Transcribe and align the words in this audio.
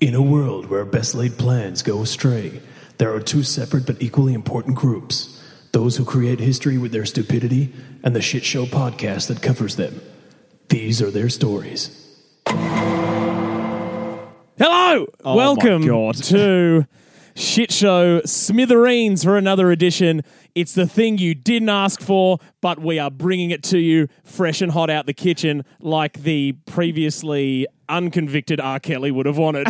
In 0.00 0.14
a 0.14 0.20
world 0.22 0.66
where 0.66 0.84
best 0.84 1.14
laid 1.14 1.38
plans 1.38 1.82
go 1.82 2.02
astray, 2.02 2.60
there 2.98 3.14
are 3.14 3.20
two 3.20 3.42
separate 3.42 3.86
but 3.86 4.00
equally 4.02 4.34
important 4.34 4.76
groups 4.76 5.32
those 5.72 5.96
who 5.98 6.04
create 6.06 6.40
history 6.40 6.78
with 6.78 6.92
their 6.92 7.04
stupidity, 7.04 7.70
and 8.02 8.16
the 8.16 8.22
Shit 8.22 8.44
Show 8.46 8.64
podcast 8.64 9.26
that 9.28 9.42
covers 9.42 9.76
them. 9.76 10.00
These 10.70 11.02
are 11.02 11.10
their 11.10 11.28
stories. 11.28 11.90
Hello, 14.56 15.06
Oh 15.22 15.36
welcome 15.36 15.82
my 15.82 15.86
God. 15.88 16.14
to 16.14 16.86
Shit 17.36 17.70
Show 17.70 18.22
Smithereens 18.24 19.22
for 19.22 19.36
another 19.36 19.70
edition. 19.70 20.22
It's 20.54 20.72
the 20.72 20.86
thing 20.86 21.18
you 21.18 21.34
didn't 21.34 21.68
ask 21.68 22.00
for, 22.00 22.38
but 22.62 22.78
we 22.78 22.98
are 22.98 23.10
bringing 23.10 23.50
it 23.50 23.62
to 23.64 23.78
you 23.78 24.08
fresh 24.24 24.62
and 24.62 24.72
hot 24.72 24.88
out 24.88 25.04
the 25.04 25.12
kitchen, 25.12 25.62
like 25.78 26.22
the 26.22 26.52
previously 26.64 27.66
unconvicted 27.90 28.58
R. 28.58 28.80
Kelly 28.80 29.10
would 29.10 29.26
have 29.26 29.36
wanted. 29.36 29.68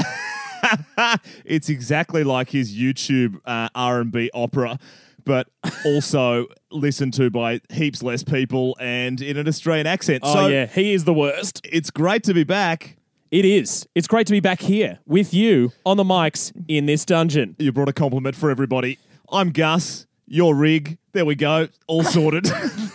it's 1.44 1.68
exactly 1.68 2.22
like 2.22 2.50
his 2.50 2.72
YouTube 2.72 3.40
uh, 3.44 3.68
R&B 3.74 4.30
opera, 4.32 4.78
but 5.24 5.48
also 5.84 6.46
listened 6.70 7.14
to 7.14 7.30
by 7.30 7.60
heaps 7.72 8.00
less 8.00 8.22
people 8.22 8.76
and 8.78 9.20
in 9.20 9.36
an 9.36 9.48
Australian 9.48 9.88
accent. 9.88 10.20
oh 10.24 10.32
so 10.32 10.46
yeah, 10.46 10.66
he 10.66 10.92
is 10.92 11.02
the 11.02 11.14
worst. 11.14 11.60
it's 11.64 11.90
great 11.90 12.22
to 12.22 12.32
be 12.32 12.44
back. 12.44 12.96
It 13.30 13.44
is. 13.44 13.88
It's 13.96 14.06
great 14.06 14.28
to 14.28 14.32
be 14.32 14.38
back 14.38 14.60
here 14.60 15.00
with 15.04 15.34
you 15.34 15.72
on 15.84 15.96
the 15.96 16.04
mics 16.04 16.52
in 16.68 16.86
this 16.86 17.04
dungeon. 17.04 17.56
You 17.58 17.72
brought 17.72 17.88
a 17.88 17.92
compliment 17.92 18.36
for 18.36 18.50
everybody. 18.50 18.98
I'm 19.32 19.50
Gus. 19.50 20.06
You're 20.26 20.54
Rig. 20.54 20.96
There 21.12 21.24
we 21.24 21.34
go. 21.34 21.66
All 21.88 22.04
sorted. 22.04 22.46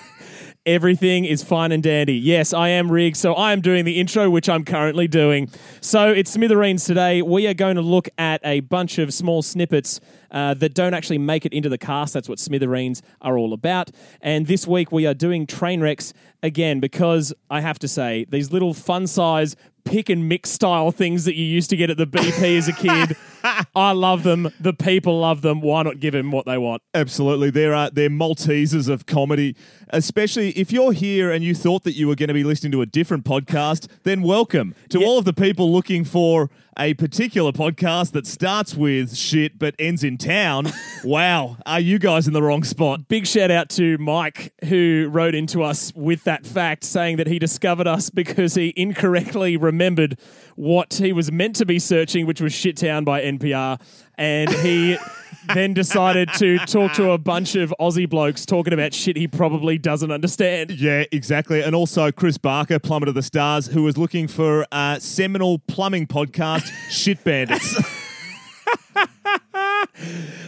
Everything 0.65 1.25
is 1.25 1.43
fine 1.43 1.71
and 1.71 1.81
dandy. 1.81 2.13
Yes, 2.13 2.53
I 2.53 2.69
am 2.69 2.91
Rig, 2.91 3.15
so 3.15 3.33
I 3.33 3.51
am 3.51 3.61
doing 3.61 3.83
the 3.83 3.99
intro, 3.99 4.29
which 4.29 4.47
I'm 4.47 4.63
currently 4.63 5.07
doing. 5.07 5.49
So 5.81 6.09
it's 6.09 6.31
Smithereens 6.31 6.85
today. 6.85 7.23
We 7.23 7.47
are 7.47 7.55
going 7.55 7.77
to 7.77 7.81
look 7.81 8.07
at 8.19 8.39
a 8.45 8.59
bunch 8.59 8.99
of 8.99 9.11
small 9.11 9.41
snippets 9.41 9.99
uh, 10.29 10.53
that 10.53 10.75
don't 10.75 10.93
actually 10.93 11.17
make 11.17 11.47
it 11.47 11.53
into 11.53 11.67
the 11.67 11.79
cast. 11.79 12.13
That's 12.13 12.29
what 12.29 12.39
Smithereens 12.39 13.01
are 13.21 13.39
all 13.39 13.53
about. 13.53 13.89
And 14.21 14.45
this 14.45 14.67
week 14.67 14.91
we 14.91 15.07
are 15.07 15.15
doing 15.15 15.47
train 15.47 15.81
wrecks 15.81 16.13
again 16.43 16.79
because 16.79 17.33
I 17.49 17.61
have 17.61 17.79
to 17.79 17.87
say, 17.87 18.25
these 18.29 18.51
little 18.51 18.75
fun 18.75 19.07
size 19.07 19.55
pick 19.83 20.09
and 20.09 20.27
mix 20.27 20.49
style 20.49 20.91
things 20.91 21.25
that 21.25 21.35
you 21.35 21.45
used 21.45 21.69
to 21.71 21.77
get 21.77 21.89
at 21.89 21.97
the 21.97 22.07
BP 22.07 22.57
as 22.57 22.67
a 22.67 22.73
kid, 22.73 23.15
I 23.43 23.91
love 23.91 24.23
them. 24.23 24.51
The 24.59 24.73
people 24.73 25.19
love 25.19 25.41
them. 25.41 25.61
Why 25.61 25.83
not 25.83 25.99
give 25.99 26.13
them 26.13 26.31
what 26.31 26.45
they 26.45 26.57
want? 26.57 26.81
Absolutely. 26.93 27.49
There 27.49 27.73
are 27.73 27.89
they're 27.89 28.09
Maltesers 28.09 28.87
of 28.89 29.05
comedy. 29.05 29.55
Especially 29.93 30.51
if 30.51 30.71
you're 30.71 30.93
here 30.93 31.31
and 31.31 31.43
you 31.43 31.53
thought 31.53 31.83
that 31.83 31.93
you 31.93 32.07
were 32.07 32.15
going 32.15 32.29
to 32.29 32.33
be 32.33 32.45
listening 32.45 32.71
to 32.71 32.81
a 32.81 32.85
different 32.85 33.25
podcast, 33.25 33.87
then 34.03 34.21
welcome 34.21 34.73
to 34.89 34.99
Yeah. 34.99 35.05
all 35.07 35.17
of 35.19 35.25
the 35.25 35.33
people 35.33 35.71
looking 35.71 36.05
for 36.05 36.49
a 36.79 36.93
particular 36.93 37.51
podcast 37.51 38.13
that 38.13 38.25
starts 38.25 38.73
with 38.73 39.13
shit 39.17 39.59
but 39.59 39.75
ends 39.77 40.01
in 40.05 40.17
town. 40.17 40.67
wow, 41.03 41.57
are 41.65 41.81
you 41.81 41.99
guys 41.99 42.25
in 42.25 42.31
the 42.33 42.41
wrong 42.41 42.63
spot? 42.63 43.09
Big 43.09 43.27
shout 43.27 43.51
out 43.51 43.67
to 43.71 43.97
Mike, 43.97 44.53
who 44.65 45.09
wrote 45.11 45.35
into 45.35 45.61
us 45.61 45.91
with 45.93 46.23
that 46.23 46.45
fact, 46.45 46.85
saying 46.85 47.17
that 47.17 47.27
he 47.27 47.37
discovered 47.37 47.87
us 47.87 48.09
because 48.09 48.55
he 48.55 48.73
incorrectly 48.77 49.57
remembered 49.57 50.17
what 50.55 50.93
he 50.93 51.11
was 51.11 51.29
meant 51.31 51.57
to 51.57 51.65
be 51.65 51.79
searching, 51.79 52.25
which 52.25 52.39
was 52.39 52.53
shit 52.53 52.77
town 52.77 53.03
by 53.03 53.21
NPR. 53.39 53.79
And 54.15 54.49
he 54.49 54.97
then 55.53 55.73
decided 55.73 56.29
to 56.37 56.57
talk 56.59 56.93
to 56.93 57.11
a 57.11 57.17
bunch 57.17 57.55
of 57.55 57.73
Aussie 57.79 58.07
blokes 58.09 58.45
talking 58.45 58.73
about 58.73 58.93
shit 58.93 59.17
he 59.17 59.27
probably 59.27 59.77
doesn't 59.77 60.11
understand. 60.11 60.71
Yeah, 60.71 61.03
exactly. 61.11 61.61
And 61.63 61.73
also 61.75 62.11
Chris 62.11 62.37
Barker, 62.37 62.77
Plumber 62.79 63.07
to 63.07 63.11
the 63.11 63.23
Stars, 63.23 63.67
who 63.67 63.83
was 63.83 63.97
looking 63.97 64.27
for 64.27 64.65
a 64.71 64.97
seminal 64.99 65.59
plumbing 65.59 66.07
podcast, 66.07 66.71
Shit 66.89 67.23
Bandits. 67.23 67.75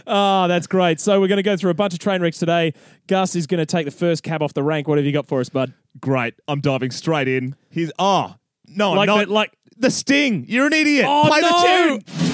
Oh, 0.06 0.46
that's 0.48 0.66
great. 0.66 1.00
So 1.00 1.20
we're 1.20 1.28
going 1.28 1.36
to 1.38 1.42
go 1.42 1.56
through 1.56 1.70
a 1.70 1.74
bunch 1.74 1.92
of 1.92 1.98
train 1.98 2.20
wrecks 2.20 2.38
today. 2.38 2.74
Gus 3.06 3.34
is 3.36 3.46
going 3.46 3.58
to 3.58 3.66
take 3.66 3.84
the 3.84 3.90
first 3.90 4.22
cab 4.22 4.42
off 4.42 4.54
the 4.54 4.62
rank. 4.62 4.88
What 4.88 4.98
have 4.98 5.04
you 5.04 5.12
got 5.12 5.26
for 5.26 5.40
us, 5.40 5.48
bud? 5.48 5.72
Great. 6.00 6.34
I'm 6.48 6.60
diving 6.60 6.90
straight 6.90 7.28
in. 7.28 7.56
He's 7.70 7.90
oh 7.98 8.04
ah, 8.04 8.38
no, 8.68 8.92
Like 8.92 9.06
no, 9.06 9.18
the- 9.24 9.32
like- 9.32 9.52
the 9.76 9.90
Sting. 9.90 10.44
You're 10.48 10.66
an 10.66 10.72
idiot. 10.72 11.04
Oh, 11.08 11.24
Play 11.26 11.40
no! 11.40 11.48
the 11.48 12.02
tune. 12.12 12.33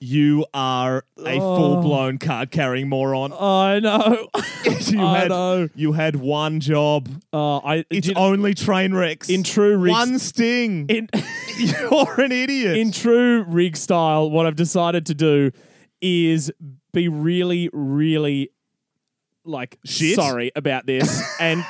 You 0.00 0.44
are 0.52 1.04
a 1.24 1.38
Oh. 1.40 1.56
full-blown 1.56 2.18
card-carrying 2.18 2.88
moron. 2.88 3.32
I 3.32 3.80
know. 3.80 4.28
you 4.86 5.00
I 5.00 5.18
had 5.20 5.28
know. 5.30 5.68
you 5.74 5.92
had 5.92 6.16
one 6.16 6.60
job. 6.60 7.08
Oh, 7.32 7.62
I 7.64 7.84
It's 7.90 8.08
did- 8.08 8.16
only 8.18 8.52
train 8.54 8.92
wrecks. 8.92 9.30
in 9.30 9.42
true 9.42 9.76
Riggs- 9.78 9.92
one 9.92 10.18
sting. 10.18 10.86
in 10.88 11.08
You're 11.58 12.20
an 12.20 12.32
idiot. 12.32 12.76
in 12.76 12.92
true 12.92 13.44
rig 13.48 13.76
style. 13.76 14.30
What 14.30 14.44
I've 14.44 14.56
decided 14.56 15.06
to 15.06 15.14
do 15.14 15.52
is 16.02 16.52
be 16.94 17.08
really, 17.08 17.68
really 17.72 18.50
like 19.44 19.78
Shit? 19.84 20.14
sorry 20.16 20.50
about 20.56 20.86
this, 20.86 21.22
and 21.40 21.64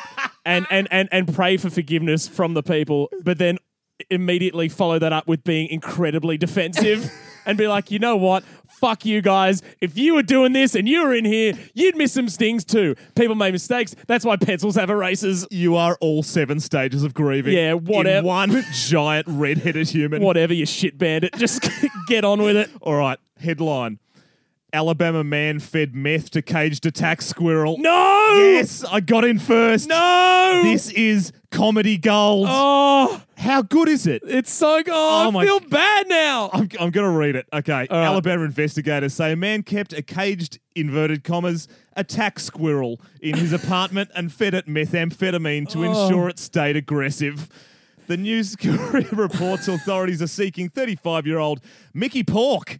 and 0.44 0.66
and 0.70 0.86
and 0.90 1.08
and 1.10 1.34
pray 1.34 1.56
for 1.56 1.70
forgiveness 1.70 2.28
from 2.28 2.54
the 2.54 2.62
people, 2.62 3.10
but 3.22 3.38
then 3.38 3.58
immediately 4.10 4.68
follow 4.68 4.98
that 4.98 5.12
up 5.12 5.26
with 5.26 5.42
being 5.44 5.68
incredibly 5.68 6.36
defensive. 6.38 7.10
And 7.46 7.58
be 7.58 7.68
like, 7.68 7.90
you 7.90 7.98
know 7.98 8.16
what? 8.16 8.42
Fuck 8.68 9.04
you 9.04 9.20
guys. 9.20 9.60
If 9.78 9.98
you 9.98 10.14
were 10.14 10.22
doing 10.22 10.54
this 10.54 10.74
and 10.74 10.88
you 10.88 11.04
were 11.04 11.12
in 11.12 11.26
here, 11.26 11.52
you'd 11.74 11.94
miss 11.94 12.14
some 12.14 12.30
stings 12.30 12.64
too. 12.64 12.96
People 13.16 13.34
make 13.34 13.52
mistakes. 13.52 13.94
That's 14.06 14.24
why 14.24 14.36
pencils 14.36 14.76
have 14.76 14.88
erasers. 14.88 15.46
you 15.50 15.76
are 15.76 15.98
all 16.00 16.22
seven 16.22 16.58
stages 16.58 17.04
of 17.04 17.12
grieving. 17.12 17.52
Yeah, 17.52 17.74
whatever. 17.74 18.26
one 18.26 18.64
giant 18.72 19.26
red-headed 19.28 19.90
human. 19.90 20.22
Whatever, 20.22 20.54
you 20.54 20.64
shit 20.64 20.96
bandit. 20.96 21.34
Just 21.36 21.68
get 22.08 22.24
on 22.24 22.40
with 22.40 22.56
it. 22.56 22.70
All 22.80 22.94
right. 22.94 23.18
Headline: 23.38 23.98
Alabama 24.74 25.22
man 25.22 25.60
fed 25.60 25.94
meth 25.94 26.30
to 26.30 26.42
caged 26.42 26.84
attack 26.84 27.22
squirrel. 27.22 27.76
No! 27.78 28.34
Yes, 28.36 28.82
I 28.84 28.98
got 29.00 29.24
in 29.24 29.38
first. 29.38 29.88
No! 29.88 30.60
This 30.64 30.90
is 30.90 31.32
comedy 31.52 31.96
gold. 31.96 32.46
Oh, 32.50 33.22
How 33.38 33.62
good 33.62 33.88
is 33.88 34.06
it? 34.08 34.22
it's 34.26 34.52
so 34.52 34.82
good. 34.82 34.92
Oh 34.92 35.28
I 35.28 35.30
my- 35.30 35.44
feel 35.44 35.60
bad 35.60 36.08
now. 36.08 36.50
I'm, 36.52 36.68
I'm 36.80 36.90
going 36.90 37.10
to 37.10 37.16
read 37.16 37.36
it. 37.36 37.46
Okay. 37.52 37.72
right. 37.72 37.90
Alabama 37.92 38.42
investigators 38.44 39.14
say 39.14 39.32
a 39.32 39.36
man 39.36 39.62
kept 39.62 39.92
a 39.92 40.02
caged, 40.02 40.58
inverted 40.74 41.22
commas, 41.22 41.68
attack 41.96 42.40
squirrel 42.40 43.00
in 43.20 43.36
his 43.36 43.52
apartment 43.52 44.10
and 44.16 44.32
fed 44.32 44.54
it 44.54 44.66
methamphetamine 44.66 45.68
to 45.70 45.84
Oh. 45.86 46.06
ensure 46.06 46.28
it 46.28 46.40
stayed 46.40 46.76
aggressive. 46.76 47.48
The 48.08 48.16
News 48.16 48.56
Courier 48.60 49.08
reports 49.12 49.68
authorities 49.68 50.20
are 50.20 50.26
seeking 50.26 50.68
35 50.68 51.26
year 51.26 51.38
old 51.38 51.60
Mickey 51.94 52.22
Paulk 52.24 52.78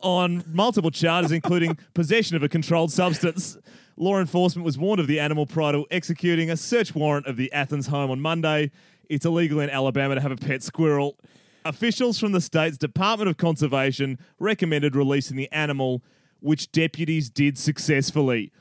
on 0.00 0.44
multiple 0.52 0.90
charges, 0.90 1.32
including 1.32 1.78
possession 1.94 2.36
of 2.36 2.42
a 2.42 2.48
controlled 2.48 2.92
substance. 2.92 3.56
Law 3.96 4.18
enforcement 4.18 4.64
was 4.64 4.76
warned 4.76 5.00
of 5.00 5.06
the 5.06 5.18
animal 5.18 5.46
prior 5.46 5.72
to 5.72 5.86
executing 5.90 6.50
a 6.50 6.56
search 6.56 6.94
warrant 6.94 7.26
of 7.26 7.36
the 7.36 7.50
Athens 7.52 7.86
home 7.86 8.10
on 8.10 8.20
Monday. 8.20 8.70
It's 9.08 9.24
illegal 9.24 9.60
in 9.60 9.70
Alabama 9.70 10.14
to 10.16 10.20
have 10.20 10.32
a 10.32 10.36
pet 10.36 10.62
squirrel. 10.62 11.16
Officials 11.64 12.18
from 12.18 12.32
the 12.32 12.40
state's 12.40 12.76
Department 12.76 13.28
of 13.30 13.36
Conservation 13.38 14.18
recommended 14.38 14.94
releasing 14.94 15.36
the 15.36 15.50
animal, 15.50 16.02
which 16.40 16.70
deputies 16.70 17.30
did 17.30 17.56
successfully. 17.58 18.52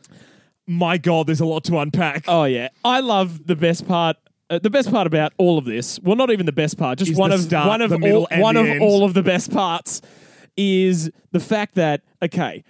My 0.67 0.97
God, 0.97 1.27
there's 1.27 1.41
a 1.41 1.45
lot 1.45 1.63
to 1.65 1.77
unpack. 1.79 2.23
oh 2.27 2.45
yeah, 2.45 2.69
I 2.83 3.01
love 3.01 3.45
the 3.45 3.55
best 3.55 3.87
part. 3.87 4.17
Uh, 4.49 4.59
the 4.59 4.69
best 4.69 4.91
part 4.91 5.07
about 5.07 5.33
all 5.37 5.57
of 5.57 5.65
this, 5.65 5.99
well, 6.01 6.15
not 6.15 6.29
even 6.31 6.45
the 6.45 6.51
best 6.51 6.77
part, 6.77 6.99
just 6.99 7.11
Is 7.11 7.17
one 7.17 7.31
the 7.31 7.35
of 7.35 7.41
start, 7.41 7.67
one 7.67 7.81
of 7.81 7.89
the 7.89 7.97
middle, 7.99 8.21
all, 8.21 8.27
and 8.31 8.41
one 8.41 8.55
the 8.55 8.61
of 8.61 8.67
end. 8.67 8.81
all 8.81 9.03
of 9.03 9.13
the 9.15 9.23
best 9.23 9.51
parts 9.51 10.01
is 10.57 11.11
the 11.31 11.39
fact 11.39 11.75
that 11.75 12.01
okay, 12.21 12.63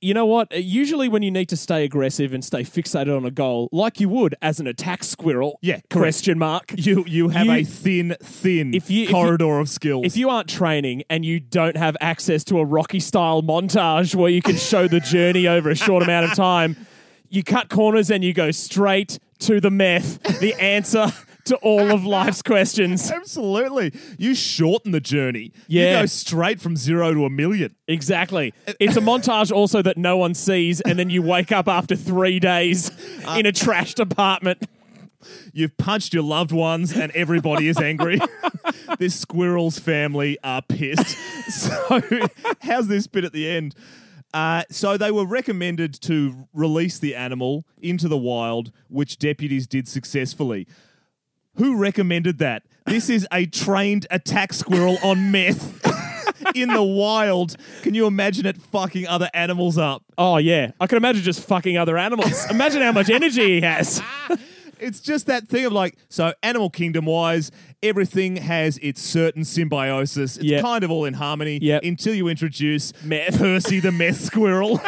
you 0.00 0.14
know 0.14 0.26
what? 0.26 0.52
Usually, 0.52 1.08
when 1.08 1.22
you 1.22 1.30
need 1.32 1.48
to 1.48 1.56
stay 1.56 1.82
aggressive 1.84 2.32
and 2.32 2.44
stay 2.44 2.62
fixated 2.62 3.16
on 3.16 3.24
a 3.24 3.32
goal, 3.32 3.68
like 3.72 3.98
you 3.98 4.08
would 4.08 4.36
as 4.40 4.60
an 4.60 4.68
attack 4.68 5.02
squirrel, 5.02 5.58
Yeah, 5.60 5.74
correct. 5.90 5.90
question 5.90 6.38
mark. 6.38 6.72
You 6.76 7.04
you 7.06 7.30
have 7.30 7.46
You- 7.46 7.52
a 7.52 7.64
thin, 7.64 8.16
thin 8.22 8.74
If 8.74 8.90
you- 8.90 9.04
if 9.04 9.08
you- 9.08 9.14
corridor 9.14 9.58
of 9.58 9.68
skills. 9.68 10.04
If 10.06 10.16
you 10.16 10.30
aren't 10.30 10.48
training 10.48 11.02
and 11.10 11.24
you 11.24 11.40
don't 11.40 11.76
have 11.76 11.96
access 12.00 12.44
to 12.44 12.58
a 12.58 12.64
Rocky 12.64 13.00
style 13.00 13.42
montage 13.42 14.14
where 14.14 14.30
you 14.30 14.40
can 14.40 14.56
show 14.56 14.86
the 14.86 15.00
journey 15.00 15.48
over 15.48 15.68
a 15.68 15.74
short 15.74 16.04
amount 16.04 16.26
of 16.30 16.34
time, 16.36 16.76
you 17.28 17.42
cut 17.42 17.68
corners 17.68 18.08
and 18.10 18.22
you 18.22 18.32
go 18.32 18.52
straight 18.52 19.18
to 19.40 19.60
the 19.60 19.70
meth, 19.70 20.22
the 20.40 20.54
answer 20.60 21.12
to 21.48 21.56
all 21.56 21.90
of 21.90 22.04
life's 22.04 22.42
questions. 22.42 23.10
Absolutely. 23.10 23.92
You 24.18 24.34
shorten 24.34 24.92
the 24.92 25.00
journey. 25.00 25.52
Yeah. 25.66 25.96
You 25.96 26.02
go 26.02 26.06
straight 26.06 26.60
from 26.60 26.76
zero 26.76 27.12
to 27.12 27.24
a 27.24 27.30
million. 27.30 27.74
Exactly. 27.86 28.54
It's 28.80 28.96
a 28.96 29.00
montage 29.00 29.52
also 29.52 29.82
that 29.82 29.96
no 29.96 30.16
one 30.16 30.34
sees, 30.34 30.80
and 30.80 30.98
then 30.98 31.10
you 31.10 31.22
wake 31.22 31.52
up 31.52 31.68
after 31.68 31.96
three 31.96 32.38
days 32.38 32.90
in 33.36 33.46
a 33.46 33.52
trashed 33.52 33.98
apartment. 33.98 34.62
You've 35.52 35.76
punched 35.76 36.14
your 36.14 36.22
loved 36.22 36.52
ones 36.52 36.92
and 36.92 37.10
everybody 37.12 37.68
is 37.68 37.78
angry. 37.78 38.20
this 38.98 39.18
squirrel's 39.18 39.78
family 39.78 40.38
are 40.42 40.62
pissed. 40.62 41.16
So, 41.48 42.02
how's 42.60 42.88
this 42.88 43.06
bit 43.06 43.24
at 43.24 43.32
the 43.32 43.48
end? 43.48 43.74
Uh, 44.34 44.64
so, 44.70 44.98
they 44.98 45.10
were 45.10 45.24
recommended 45.24 45.94
to 46.02 46.46
release 46.52 46.98
the 46.98 47.14
animal 47.14 47.64
into 47.80 48.06
the 48.06 48.18
wild, 48.18 48.70
which 48.88 49.18
deputies 49.18 49.66
did 49.66 49.88
successfully. 49.88 50.66
Who 51.58 51.76
recommended 51.76 52.38
that? 52.38 52.62
This 52.86 53.10
is 53.10 53.26
a 53.32 53.46
trained 53.46 54.06
attack 54.10 54.52
squirrel 54.52 54.96
on 55.02 55.30
meth 55.30 55.84
in 56.54 56.68
the 56.70 56.82
wild. 56.82 57.56
Can 57.82 57.94
you 57.94 58.06
imagine 58.06 58.46
it 58.46 58.56
fucking 58.56 59.06
other 59.06 59.28
animals 59.34 59.76
up? 59.76 60.02
Oh 60.16 60.38
yeah, 60.38 60.70
I 60.80 60.86
can 60.86 60.96
imagine 60.96 61.22
just 61.22 61.46
fucking 61.46 61.76
other 61.76 61.98
animals. 61.98 62.46
imagine 62.50 62.80
how 62.82 62.92
much 62.92 63.10
energy 63.10 63.56
he 63.56 63.60
has. 63.60 64.02
It's 64.80 65.00
just 65.00 65.26
that 65.26 65.48
thing 65.48 65.64
of 65.64 65.72
like, 65.72 65.96
so 66.08 66.32
animal 66.40 66.70
kingdom 66.70 67.04
wise, 67.04 67.50
everything 67.82 68.36
has 68.36 68.78
its 68.78 69.02
certain 69.02 69.44
symbiosis. 69.44 70.36
It's 70.36 70.44
Yep. 70.44 70.62
kind 70.62 70.84
of 70.84 70.90
all 70.92 71.04
in 71.04 71.14
harmony 71.14 71.58
Yep. 71.60 71.82
until 71.82 72.14
you 72.14 72.28
introduce 72.28 72.92
Meth. 73.02 73.36
Percy 73.38 73.80
the 73.80 73.90
meth 73.90 74.20
squirrel. 74.20 74.80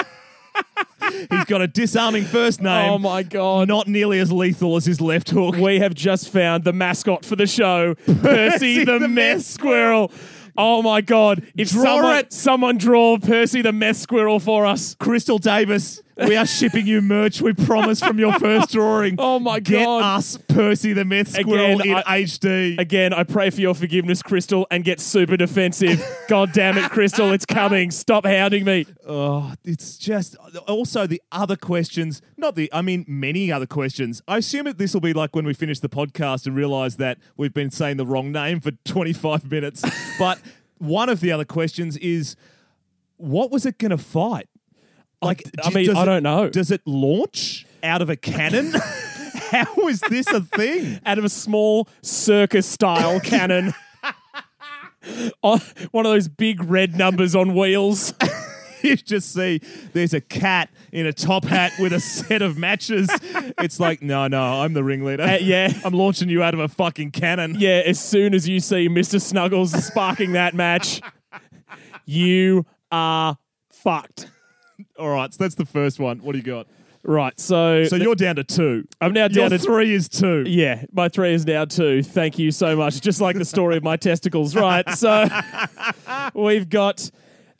He's 1.31 1.45
got 1.47 1.61
a 1.63 1.67
disarming 1.67 2.25
first 2.25 2.61
oh 2.61 2.65
name. 2.65 2.91
Oh 2.93 2.99
my 2.99 3.23
god. 3.23 3.69
Not 3.69 3.89
nearly 3.89 4.19
as 4.21 4.31
lethal 4.33 4.77
as 4.77 4.85
his 4.85 5.01
left 5.01 5.31
hook. 5.31 5.57
We 5.57 5.79
have 5.81 5.95
just 5.95 6.31
found 6.31 6.65
the 6.65 6.73
mascot 6.73 7.25
for 7.25 7.37
the 7.37 7.47
show, 7.47 7.95
Percy 8.23 8.85
the, 8.85 8.99
the 8.99 9.09
meth 9.09 9.45
squirrel. 9.45 10.13
Oh 10.57 10.83
my 10.83 11.01
god! 11.01 11.47
If 11.57 11.71
Draw 11.71 11.83
someone, 11.85 12.17
it. 12.17 12.33
someone 12.33 12.77
draw 12.77 13.19
Percy 13.19 13.63
the 13.63 13.73
Mess 13.73 13.99
squirrel 13.99 14.41
for 14.41 14.67
us. 14.67 14.95
Crystal 14.99 15.39
Davis, 15.39 16.03
we 16.17 16.37
are 16.37 16.47
shipping 16.47 16.87
you 16.87 17.01
merch. 17.01 17.41
We 17.41 17.53
promise 17.53 18.01
from 18.01 18.19
your 18.19 18.33
first 18.39 18.71
drawing. 18.73 19.17
Oh 19.19 19.39
my 19.39 19.61
god. 19.61 19.65
Get 19.65 19.85
God. 19.85 20.03
us 20.19 20.39
Percy 20.49 20.93
the 20.93 21.05
meth 21.05 21.29
squirrel 21.29 21.81
Again, 21.81 21.97
in 21.99 22.03
I- 22.07 22.23
HD. 22.23 22.79
Again, 22.79 23.13
I 23.13 23.25
pray 23.25 23.51
for 23.51 23.61
your 23.61 23.75
forgiveness, 23.75 24.23
Crystal, 24.23 24.67
and 24.71 24.85
get 24.85 25.01
super 25.01 25.37
defensive. 25.37 26.05
God 26.29 26.53
damn 26.53 26.77
it, 26.79 26.91
Crystal, 26.91 27.33
it's 27.33 27.47
coming. 27.47 27.91
Stop 27.91 28.27
hounding 28.27 28.65
me. 28.65 28.87
Oh, 29.07 29.55
it's 29.65 29.97
just 29.99 30.37
also 30.69 31.07
the 31.07 31.23
other 31.33 31.57
questions. 31.57 32.21
Not 32.37 32.55
the, 32.55 32.71
I 32.73 32.83
mean, 32.83 33.05
many 33.09 33.51
other 33.51 33.67
questions. 33.67 34.23
I 34.29 34.39
assume 34.39 34.65
that 34.65 34.79
this 34.79 34.95
will 34.95 35.01
be 35.01 35.13
like 35.13 35.35
when 35.35 35.45
we 35.45 35.55
finish 35.55 35.81
the 35.81 35.89
podcast 35.89 36.47
and 36.47 36.55
realize 36.55 36.97
that 36.97 37.19
we've 37.37 37.55
been 37.55 37.71
saying 37.71 37.97
the 37.97 38.07
wrong 38.07 38.33
name 38.33 38.61
for 38.61 38.73
25 38.85 39.51
minutes. 39.51 39.83
but 40.19 40.39
one 40.79 41.09
of 41.09 41.21
the 41.21 41.33
other 41.33 41.45
questions 41.45 41.97
is, 41.99 42.37
what 43.17 43.51
was 43.51 43.67
it 43.67 43.79
going 43.79 43.91
to 43.91 43.99
fight? 43.99 44.49
Like, 45.23 45.43
I 45.63 45.71
mean, 45.71 45.87
does 45.87 45.97
I 45.97 46.03
it- 46.03 46.07
don't 46.07 46.23
know. 46.23 46.49
Does 46.49 46.71
it 46.71 46.81
launch 46.87 47.67
out 47.83 48.03
of 48.03 48.09
a 48.11 48.17
cannon? 48.17 48.73
How 49.51 49.89
is 49.89 50.01
this 50.09 50.27
a 50.29 50.41
thing? 50.43 51.01
Out 51.05 51.19
of 51.19 51.25
a 51.25 51.29
small 51.29 51.89
circus 52.03 52.67
style 52.67 53.19
cannon. 53.25 53.75
Oh, 55.43 55.59
One 55.93 56.07
of 56.07 56.13
those 56.13 56.29
big 56.29 56.63
red 56.65 56.95
numbers 56.97 57.35
on 57.35 57.55
wheels. 57.55 58.13
you 58.83 58.97
just 58.97 59.33
see 59.35 59.61
there's 59.93 60.15
a 60.15 60.21
cat 60.21 60.71
in 60.93 61.07
a 61.07 61.13
top 61.13 61.45
hat 61.45 61.73
with 61.79 61.93
a 61.93 62.01
set 62.01 62.43
of 62.43 62.57
matches. 62.59 63.09
It's 63.59 63.81
like, 63.81 64.03
no, 64.03 64.27
no, 64.29 64.43
I'm 64.63 64.73
the 64.75 64.85
ringleader. 64.85 65.23
Uh, 65.23 65.39
yeah. 65.41 65.73
I'm 65.85 65.95
launching 65.95 66.29
you 66.29 66.43
out 66.43 66.55
of 66.55 66.61
a 66.61 66.69
fucking 66.69 67.11
cannon. 67.13 67.57
Yeah, 67.59 67.83
as 67.85 67.99
soon 68.01 68.35
as 68.35 68.49
you 68.49 68.61
see 68.61 68.89
Mr. 68.89 69.21
Snuggles 69.21 69.73
sparking 69.85 70.33
that 70.33 70.55
match, 70.55 71.01
you 72.07 72.67
are 72.93 73.39
fucked. 73.71 74.31
All 75.01 75.09
right, 75.09 75.33
so 75.33 75.43
that's 75.43 75.55
the 75.55 75.65
first 75.65 75.99
one. 75.99 76.19
What 76.19 76.33
do 76.33 76.39
you 76.39 76.45
got? 76.45 76.67
Right, 77.03 77.39
so, 77.41 77.85
So 77.85 77.97
you're 77.97 78.15
down 78.15 78.37
to 78.37 78.45
two. 78.45 78.87
I'm 79.01 79.15
now 79.15 79.23
Your 79.23 79.49
down 79.49 79.51
to 79.51 79.59
three 79.59 79.95
is 79.95 80.09
two. 80.09 80.45
Yeah, 80.47 80.85
my 80.93 81.09
three 81.09 81.33
is 81.33 81.47
now 81.47 81.65
two. 81.65 82.03
Thank 82.03 82.39
you 82.39 82.51
so 82.51 82.77
much. 82.77 83.01
Just 83.01 83.23
like 83.23 83.37
the 83.37 83.45
story 83.45 83.79
of 83.79 83.83
my 83.83 83.97
testicles, 83.97 84.55
right? 84.55 84.89
So 84.91 85.27
we've 86.35 86.69
got, 86.69 87.11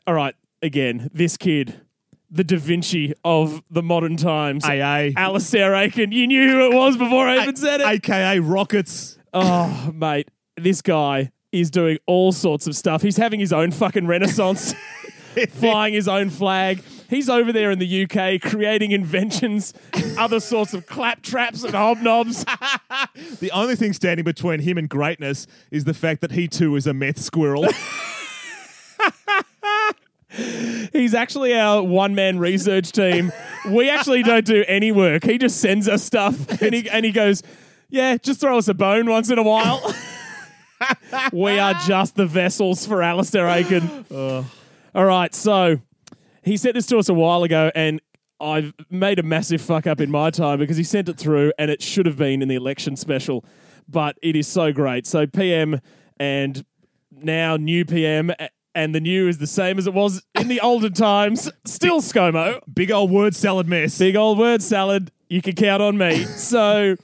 all 0.05 0.13
right, 0.13 0.35
again, 0.61 1.09
this 1.11 1.37
kid, 1.37 1.81
the 2.29 2.43
Da 2.43 2.57
Vinci 2.57 3.13
of 3.23 3.63
the 3.71 3.81
modern 3.81 4.15
times. 4.15 4.63
AA. 4.63 5.09
Alistair 5.17 5.73
Aiken. 5.73 6.11
You 6.11 6.27
knew 6.27 6.47
who 6.47 6.71
it 6.71 6.75
was 6.75 6.95
before 6.95 7.27
I 7.27 7.41
even 7.41 7.55
said 7.55 7.81
it. 7.81 7.87
AKA 7.87 8.39
Rockets. 8.39 9.17
Oh, 9.33 9.91
mate, 9.93 10.29
this 10.55 10.83
guy 10.83 11.31
is 11.51 11.71
doing 11.71 11.97
all 12.05 12.31
sorts 12.31 12.67
of 12.67 12.75
stuff. 12.75 13.01
He's 13.01 13.17
having 13.17 13.39
his 13.39 13.51
own 13.51 13.71
fucking 13.71 14.05
renaissance, 14.05 14.75
flying 15.49 15.93
his 15.93 16.07
own 16.07 16.29
flag. 16.29 16.83
He's 17.11 17.29
over 17.29 17.51
there 17.51 17.69
in 17.71 17.79
the 17.79 18.03
UK 18.05 18.39
creating 18.41 18.91
inventions, 18.91 19.73
other 20.17 20.39
sorts 20.39 20.73
of 20.73 20.85
claptraps 20.85 21.65
and 21.65 21.73
hobnobs. 21.73 22.45
The 23.41 23.51
only 23.51 23.75
thing 23.75 23.91
standing 23.91 24.23
between 24.23 24.61
him 24.61 24.77
and 24.77 24.87
greatness 24.87 25.45
is 25.71 25.83
the 25.83 25.93
fact 25.93 26.21
that 26.21 26.31
he 26.31 26.47
too 26.47 26.75
is 26.77 26.87
a 26.87 26.93
meth 26.93 27.19
squirrel. 27.19 27.65
He's 30.93 31.13
actually 31.13 31.53
our 31.53 31.83
one 31.83 32.15
man 32.15 32.39
research 32.39 32.93
team. 32.93 33.33
We 33.69 33.89
actually 33.89 34.23
don't 34.23 34.45
do 34.45 34.63
any 34.67 34.93
work. 34.93 35.25
He 35.25 35.37
just 35.37 35.59
sends 35.59 35.89
us 35.89 36.03
stuff 36.03 36.61
and 36.61 36.73
he, 36.73 36.89
and 36.89 37.03
he 37.03 37.11
goes, 37.11 37.43
Yeah, 37.89 38.15
just 38.17 38.39
throw 38.39 38.57
us 38.57 38.69
a 38.69 38.73
bone 38.73 39.09
once 39.09 39.29
in 39.29 39.37
a 39.37 39.43
while. 39.43 39.93
we 41.33 41.59
are 41.59 41.73
just 41.85 42.15
the 42.15 42.25
vessels 42.25 42.85
for 42.85 43.03
Alistair 43.03 43.47
Aiken. 43.47 44.05
All 44.09 45.05
right, 45.05 45.35
so 45.35 45.79
he 46.43 46.57
sent 46.57 46.75
this 46.75 46.85
to 46.87 46.97
us 46.97 47.09
a 47.09 47.13
while 47.13 47.43
ago 47.43 47.71
and 47.75 48.01
I've 48.39 48.73
made 48.89 49.19
a 49.19 49.23
massive 49.23 49.61
fuck 49.61 49.85
up 49.85 50.01
in 50.01 50.09
my 50.09 50.31
time 50.31 50.59
because 50.59 50.77
he 50.77 50.83
sent 50.83 51.07
it 51.09 51.17
through 51.17 51.53
and 51.59 51.69
it 51.69 51.81
should 51.81 52.07
have 52.07 52.17
been 52.17 52.41
in 52.41 52.47
the 52.47 52.55
election 52.55 52.95
special, 52.95 53.45
but 53.87 54.17
it 54.23 54.35
is 54.35 54.47
so 54.47 54.73
great. 54.73 55.05
So 55.05 55.27
PM 55.27 55.79
and 56.19 56.65
now 57.11 57.55
new 57.55 57.85
PM 57.85 58.31
and 58.73 58.95
the 58.95 58.99
new 58.99 59.27
is 59.27 59.37
the 59.37 59.47
same 59.47 59.77
as 59.77 59.85
it 59.85 59.93
was 59.93 60.23
in 60.39 60.47
the 60.47 60.59
olden 60.61 60.93
times. 60.93 61.51
Still 61.65 62.01
ScoMo. 62.01 62.61
Big 62.73 62.91
old 62.91 63.11
word 63.11 63.35
salad 63.35 63.67
mess. 63.67 63.97
Big 63.97 64.15
old 64.15 64.39
word 64.39 64.61
salad. 64.61 65.11
You 65.29 65.41
can 65.41 65.53
count 65.53 65.81
on 65.81 65.97
me. 65.97 66.23
So 66.25 66.95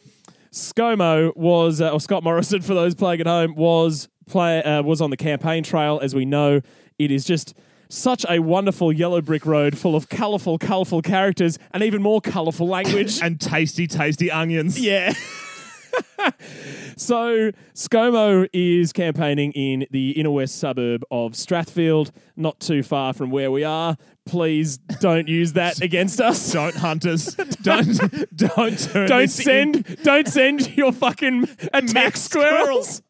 ScoMo 0.51 1.36
was, 1.36 1.81
uh, 1.81 1.92
or 1.92 2.00
Scott 2.00 2.24
Morrison 2.24 2.62
for 2.63 2.74
those 2.74 2.95
playing 2.95 3.22
at 3.22 3.28
home, 3.28 3.56
was 3.56 4.10
play 4.28 4.62
uh, 4.63 4.81
was 4.81 5.01
on 5.01 5.10
the 5.10 5.18
campaign 5.18 5.63
trail. 5.63 6.00
As 6.01 6.16
we 6.16 6.25
know, 6.25 6.62
it 6.98 7.12
is 7.12 7.25
just 7.25 7.54
such 7.89 8.25
a 8.30 8.39
wonderful 8.39 8.92
yellow 8.92 9.22
brick 9.22 9.45
road 9.45 9.78
full 9.78 9.95
of 9.95 10.10
colourful, 10.10 10.57
colourful 10.57 11.01
characters 11.01 11.57
and 11.72 11.84
even 11.84 12.01
more 12.01 12.22
colourful 12.22 12.68
language. 12.68 13.19
and 13.24 13.39
tasty, 13.39 13.88
tasty 13.88 14.31
onions. 14.31 14.80
Yeah. 14.80 15.13
so 16.98 17.51
ScoMo 17.74 18.48
is 18.54 18.94
campaigning 18.94 19.51
in 19.53 19.88
the 19.91 20.12
inner 20.12 20.32
west 20.32 20.60
suburb 20.60 21.03
of 21.12 21.34
Strathfield, 21.34 22.12
not 22.36 22.60
too 22.60 22.84
far 22.84 23.13
from 23.13 23.32
where 23.32 23.51
we 23.51 23.63
are. 23.63 23.98
Please 24.25 24.77
don't 24.77 25.27
use 25.27 25.53
that 25.53 25.82
against 25.82 26.20
us. 26.20 26.51
Don't 26.51 26.75
hunt 26.75 27.06
us. 27.06 27.34
don't 27.62 27.98
don't 28.36 28.94
Don't 28.94 29.29
send 29.29 30.03
don't 30.03 30.27
send 30.27 30.75
your 30.75 30.91
fucking 30.91 31.44
attack 31.74 31.94
Mech 31.94 32.17
squirrels 32.17 33.01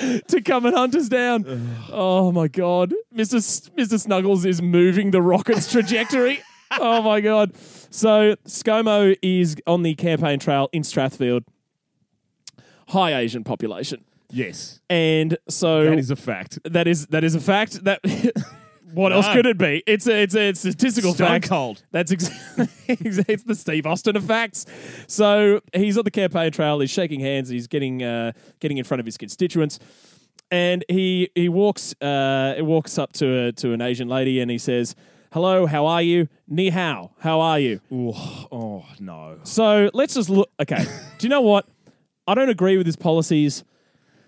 to 0.28 0.42
come 0.42 0.66
and 0.66 0.74
hunt 0.76 0.94
us 0.94 1.08
down. 1.08 1.44
oh 1.92 2.32
my 2.32 2.48
god. 2.48 2.92
Mr. 3.14 3.36
S- 3.36 3.70
Mr. 3.76 3.98
Snuggles 4.00 4.44
is 4.44 4.60
moving 4.62 5.10
the 5.10 5.22
rocket's 5.22 5.70
trajectory. 5.70 6.40
oh 6.72 7.02
my 7.02 7.20
god. 7.20 7.52
So 7.90 8.34
ScoMo 8.46 9.16
is 9.22 9.56
on 9.66 9.82
the 9.82 9.94
campaign 9.94 10.38
trail 10.38 10.68
in 10.72 10.82
Strathfield. 10.82 11.44
High 12.88 13.14
Asian 13.14 13.44
population. 13.44 14.04
Yes, 14.30 14.80
And 14.90 15.38
so 15.48 15.84
that 15.84 15.98
is 15.98 16.10
a 16.10 16.16
fact. 16.16 16.58
that 16.64 16.88
is 16.88 17.06
that 17.08 17.22
is 17.22 17.36
a 17.36 17.40
fact. 17.40 17.84
That 17.84 18.00
what 18.94 19.12
else 19.12 19.26
could 19.28 19.46
it 19.46 19.58
be? 19.58 19.82
It's 19.86 20.06
a 20.06 20.22
it's 20.22 20.34
a 20.34 20.54
statistical 20.54 21.14
Stone 21.14 21.28
fact. 21.28 21.48
cold. 21.48 21.82
That's 21.90 22.12
ex- 22.12 22.30
it's 22.88 23.42
the 23.44 23.54
Steve 23.54 23.86
Austin 23.86 24.16
of 24.16 24.24
facts. 24.24 24.66
So 25.06 25.60
he's 25.72 25.98
on 25.98 26.04
the 26.04 26.10
campaign 26.10 26.50
trail. 26.52 26.80
He's 26.80 26.90
shaking 26.90 27.20
hands. 27.20 27.48
He's 27.48 27.66
getting 27.66 28.02
uh, 28.02 28.32
getting 28.60 28.78
in 28.78 28.84
front 28.84 29.00
of 29.00 29.06
his 29.06 29.16
constituents, 29.16 29.78
and 30.50 30.84
he 30.88 31.30
he 31.34 31.48
walks 31.48 31.94
uh, 32.00 32.56
walks 32.60 32.98
up 32.98 33.12
to 33.14 33.46
a, 33.46 33.52
to 33.52 33.72
an 33.72 33.80
Asian 33.80 34.08
lady 34.08 34.40
and 34.40 34.50
he 34.50 34.58
says, 34.58 34.94
"Hello, 35.32 35.66
how 35.66 35.86
are 35.86 36.02
you? 36.02 36.28
Ni 36.48 36.70
hao, 36.70 37.10
how 37.20 37.40
are 37.40 37.58
you?" 37.58 37.80
Ooh, 37.92 38.12
oh 38.52 38.84
no. 39.00 39.38
So 39.42 39.90
let's 39.92 40.14
just 40.14 40.30
look. 40.30 40.50
Okay, 40.60 40.84
do 41.18 41.26
you 41.26 41.28
know 41.28 41.40
what? 41.40 41.66
I 42.26 42.34
don't 42.34 42.48
agree 42.48 42.76
with 42.78 42.86
his 42.86 42.96
policies. 42.96 43.64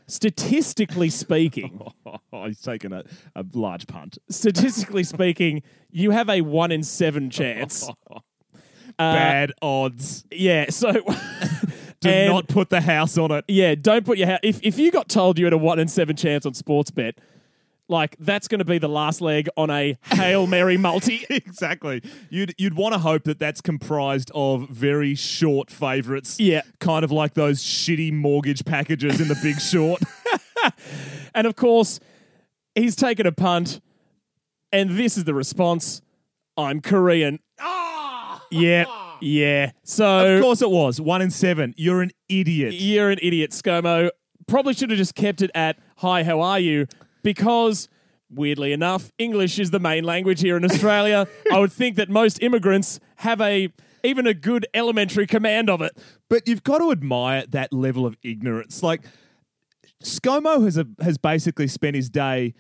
Statistically 0.09 1.11
speaking, 1.11 1.81
he's 2.33 2.61
taken 2.61 2.93
a, 2.93 3.05
a 3.35 3.45
large 3.55 3.87
punt. 3.87 4.19
statistically 4.31 5.03
speaking, 5.15 5.63
you 5.91 6.11
have 6.13 6.29
a 6.29 6.41
one 6.43 6.71
in 6.73 6.83
seven 6.83 7.29
chance. 7.31 7.89
Bad 8.99 9.53
odds. 9.61 10.25
Yeah, 10.31 10.67
so 10.71 10.93
Do 12.01 12.09
and- 12.09 12.33
not 12.33 12.49
put 12.49 12.71
the 12.71 12.81
house 12.81 13.19
on 13.19 13.31
it. 13.33 13.45
yeah, 13.49 13.75
don't 13.75 14.05
put 14.07 14.17
your 14.19 14.29
house. 14.29 14.41
If 14.43 14.61
if 14.63 14.79
you 14.79 14.91
got 14.91 15.09
told 15.09 15.39
you 15.39 15.45
had 15.47 15.53
a 15.53 15.59
one 15.59 15.79
in 15.79 15.89
seven 15.89 16.17
chance 16.17 16.47
on 16.47 16.55
sports 16.55 16.91
bet, 16.91 17.19
Like 17.88 18.16
that's 18.19 18.49
going 18.49 18.59
to 18.59 18.64
be 18.64 18.78
the 18.78 18.88
last 18.88 19.21
leg 19.21 19.49
on 19.57 19.71
a 19.71 19.97
Hail 20.02 20.47
Mary 20.47 20.76
multi. 20.76 21.25
exactly. 21.31 22.02
You'd 22.31 22.55
you'd 22.59 22.75
want 22.75 22.95
to 22.95 22.99
hope 22.99 23.25
that 23.25 23.38
that's 23.38 23.61
comprised 23.61 24.31
of 24.35 24.69
very 24.69 25.14
short 25.14 25.71
favorites. 25.71 26.40
Yeah. 26.40 26.62
Kind 26.81 27.05
of 27.05 27.12
like 27.12 27.35
those 27.35 27.62
shitty 27.62 28.12
mortgage 28.12 28.64
packages 28.64 29.21
in 29.21 29.28
the 29.28 29.38
Big 29.40 29.61
Short. 29.61 30.02
and 31.35 31.47
of 31.47 31.55
course, 31.55 32.00
he's 32.75 32.97
taken 32.97 33.26
a 33.26 33.33
punt, 33.33 33.81
and 34.73 34.99
this 34.99 35.16
is 35.16 35.25
the 35.25 35.35
response. 35.35 36.02
I'm 36.57 36.81
Korean. 36.81 37.38
Ah. 37.61 38.43
Yeah, 38.50 38.87
yeah. 39.21 39.73
So 39.85 40.37
of 40.37 40.43
course 40.43 40.62
it 40.62 40.71
was. 40.71 41.00
One 41.00 41.23
in 41.23 41.31
seven. 41.31 41.75
You're 41.76 42.02
an 42.02 42.11
idiot. 42.28 42.75
You're 42.75 43.11
an 43.11 43.19
idiot, 43.23 43.50
ScoMo. 43.52 44.11
Probably 44.47 44.75
should 44.75 44.90
have 44.90 44.99
just 44.99 45.14
kept 45.14 45.43
it 45.43 45.50
at 45.55 45.78
hi, 45.99 46.23
how 46.23 46.40
are 46.40 46.59
you? 46.61 46.87
Because 47.26 47.88
weirdly 48.30 48.73
enough, 48.73 49.11
English 49.18 49.59
is 49.59 49.73
the 49.73 49.80
main 49.80 50.04
language 50.04 50.42
here 50.42 50.56
in 50.56 50.64
Australia. 50.64 51.26
I 51.52 51.59
would 51.59 51.73
think 51.73 51.97
that 51.97 52.09
most 52.09 52.40
immigrants 52.40 53.00
have 53.16 53.40
a 53.40 53.68
even 54.04 54.28
a 54.28 54.33
good 54.33 54.64
elementary 54.73 55.26
command 55.26 55.68
of 55.68 55.83
it. 55.83 55.99
But 56.30 56.47
you've 56.47 56.62
got 56.62 56.78
to 56.78 56.92
admire 56.92 57.45
that 57.49 57.73
level 57.73 58.06
of 58.06 58.16
ignorance. 58.23 58.80
Like 58.80 59.02
ScoMo 60.04 60.62
has 60.62 60.78
a, 60.78 60.87
has 61.00 61.18
basically 61.18 61.66
spent 61.66 61.97
his 61.97 62.09
day 62.09 62.54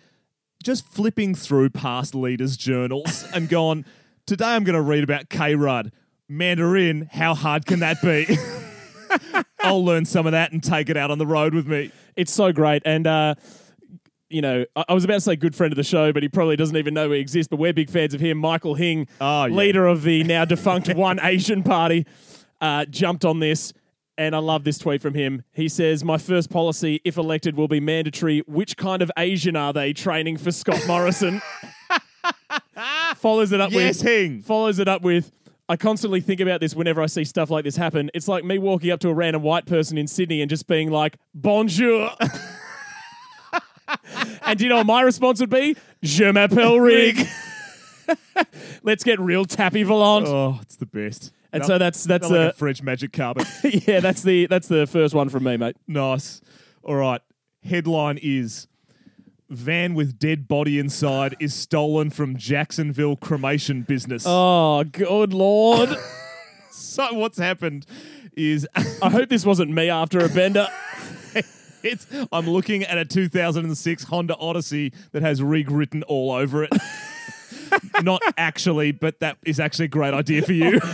just 0.64 0.84
flipping 0.88 1.36
through 1.36 1.70
past 1.70 2.12
leaders' 2.12 2.56
journals 2.56 3.24
and 3.32 3.48
gone, 3.48 3.84
today 4.26 4.46
I'm 4.46 4.64
going 4.64 4.74
to 4.74 4.82
read 4.82 5.04
about 5.04 5.28
K 5.28 5.54
Rudd. 5.54 5.92
Mandarin, 6.28 7.08
how 7.12 7.36
hard 7.36 7.66
can 7.66 7.78
that 7.78 8.02
be? 8.02 8.36
I'll 9.60 9.84
learn 9.84 10.06
some 10.06 10.26
of 10.26 10.32
that 10.32 10.50
and 10.50 10.60
take 10.60 10.90
it 10.90 10.96
out 10.96 11.12
on 11.12 11.18
the 11.18 11.26
road 11.26 11.54
with 11.54 11.68
me. 11.68 11.92
It's 12.16 12.32
so 12.32 12.50
great. 12.50 12.82
And 12.84 13.06
uh 13.06 13.36
you 14.28 14.42
know, 14.42 14.64
I 14.74 14.92
was 14.92 15.04
about 15.04 15.14
to 15.14 15.20
say 15.20 15.36
good 15.36 15.54
friend 15.54 15.72
of 15.72 15.76
the 15.76 15.84
show, 15.84 16.12
but 16.12 16.22
he 16.22 16.28
probably 16.28 16.56
doesn't 16.56 16.76
even 16.76 16.94
know 16.94 17.08
we 17.08 17.18
exist. 17.20 17.50
But 17.50 17.58
we're 17.58 17.72
big 17.72 17.90
fans 17.90 18.12
of 18.14 18.20
him. 18.20 18.38
Michael 18.38 18.74
Hing, 18.74 19.06
Oh, 19.20 19.44
yeah. 19.46 19.54
leader 19.54 19.86
of 19.86 20.02
the 20.02 20.24
now 20.24 20.44
defunct 20.44 20.88
One 20.94 21.20
Asian 21.22 21.62
Party, 21.62 22.06
uh, 22.60 22.84
jumped 22.86 23.24
on 23.24 23.38
this. 23.40 23.72
And 24.18 24.34
I 24.34 24.38
love 24.38 24.64
this 24.64 24.78
tweet 24.78 25.02
from 25.02 25.12
him. 25.14 25.42
He 25.52 25.68
says, 25.68 26.02
My 26.02 26.16
first 26.16 26.48
policy, 26.50 27.00
if 27.04 27.18
elected, 27.18 27.54
will 27.54 27.68
be 27.68 27.80
mandatory. 27.80 28.40
Which 28.46 28.76
kind 28.78 29.02
of 29.02 29.10
Asian 29.18 29.56
are 29.56 29.72
they 29.74 29.92
training 29.92 30.38
for 30.38 30.50
Scott 30.52 30.80
Morrison? 30.86 31.42
follows 33.16 33.52
it 33.52 33.60
up 33.60 33.70
Yes, 33.72 33.98
with 34.02 34.08
Hing. 34.08 34.42
follows 34.42 34.78
it 34.78 34.88
up 34.88 35.02
with 35.02 35.32
I 35.68 35.76
constantly 35.76 36.20
think 36.20 36.40
about 36.40 36.60
this 36.60 36.74
whenever 36.76 37.02
I 37.02 37.06
see 37.06 37.24
stuff 37.24 37.50
like 37.50 37.64
this 37.64 37.74
happen. 37.76 38.08
It's 38.14 38.28
like 38.28 38.44
me 38.44 38.56
walking 38.58 38.90
up 38.92 39.00
to 39.00 39.08
a 39.08 39.14
random 39.14 39.42
white 39.42 39.66
person 39.66 39.98
in 39.98 40.06
Sydney 40.06 40.40
and 40.40 40.48
just 40.48 40.68
being 40.68 40.90
like, 40.92 41.16
bonjour. 41.34 42.10
and 44.44 44.58
do 44.58 44.64
you 44.64 44.68
know 44.70 44.76
what 44.78 44.86
my 44.86 45.02
response 45.02 45.40
would 45.40 45.50
be? 45.50 45.76
Je 46.02 46.24
m'appelle 46.32 46.80
Rig. 46.84 47.26
Let's 48.82 49.02
get 49.04 49.18
real 49.18 49.44
tapis 49.44 49.84
volant. 49.84 50.26
Oh, 50.28 50.58
it's 50.62 50.76
the 50.76 50.86
best. 50.86 51.32
and 51.52 51.64
so 51.64 51.78
that's 51.78 52.04
that's 52.04 52.28
like 52.30 52.50
a 52.50 52.52
French 52.52 52.82
magic 52.82 53.12
carpet. 53.12 53.46
yeah, 53.64 54.00
that's 54.00 54.22
the 54.22 54.46
that's 54.46 54.68
the 54.68 54.86
first 54.86 55.14
one 55.14 55.28
from 55.28 55.44
me, 55.44 55.56
mate. 55.56 55.76
nice. 55.86 56.40
All 56.82 56.94
right. 56.96 57.20
Headline 57.64 58.18
is 58.22 58.68
Van 59.48 59.94
with 59.94 60.18
dead 60.18 60.46
body 60.46 60.78
inside 60.78 61.34
is 61.40 61.52
stolen 61.54 62.10
from 62.10 62.36
Jacksonville 62.36 63.16
cremation 63.16 63.82
business. 63.82 64.24
Oh, 64.26 64.84
good 64.84 65.32
lord. 65.32 65.90
So 66.78 67.10
what's 67.14 67.38
happened 67.38 67.86
is 68.36 68.68
I 68.76 69.08
hope 69.08 69.30
this 69.30 69.46
wasn't 69.46 69.70
me 69.70 69.88
after 69.88 70.18
a 70.22 70.28
bender. 70.28 70.68
It's 71.86 72.06
I'm 72.32 72.46
looking 72.48 72.82
at 72.82 72.98
a 72.98 73.04
2006 73.04 74.04
Honda 74.04 74.36
Odyssey 74.36 74.92
that 75.12 75.22
has 75.22 75.42
rig 75.42 75.70
written 75.70 76.02
all 76.04 76.32
over 76.32 76.64
it. 76.64 76.72
Not 78.02 78.22
actually, 78.36 78.92
but 78.92 79.20
that 79.20 79.38
is 79.44 79.58
actually 79.60 79.86
a 79.86 79.88
great 79.88 80.14
idea 80.14 80.42
for 80.42 80.52
you. 80.52 80.80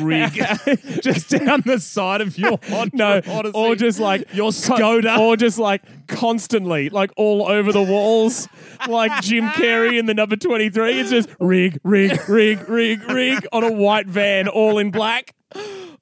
rig 0.00 0.32
just 1.02 1.30
down 1.30 1.62
the 1.64 1.78
side 1.80 2.20
of 2.20 2.36
your 2.36 2.58
Honda 2.68 2.96
No, 2.96 3.20
Odyssey. 3.26 3.52
or 3.56 3.76
just 3.76 4.00
like 4.00 4.32
your 4.34 4.50
Skoda. 4.50 5.16
or 5.18 5.36
just 5.36 5.58
like 5.58 5.82
constantly, 6.08 6.90
like 6.90 7.12
all 7.16 7.46
over 7.46 7.72
the 7.72 7.82
walls, 7.82 8.48
like 8.88 9.22
Jim 9.22 9.44
Carrey 9.50 9.98
in 9.98 10.06
the 10.06 10.14
number 10.14 10.36
twenty 10.36 10.70
three. 10.70 10.98
It's 10.98 11.10
just 11.10 11.28
rig, 11.38 11.78
rig, 11.84 12.28
rig, 12.28 12.68
rig, 12.68 13.08
rig 13.08 13.46
on 13.52 13.62
a 13.62 13.70
white 13.72 14.06
van, 14.06 14.48
all 14.48 14.78
in 14.78 14.90
black, 14.90 15.34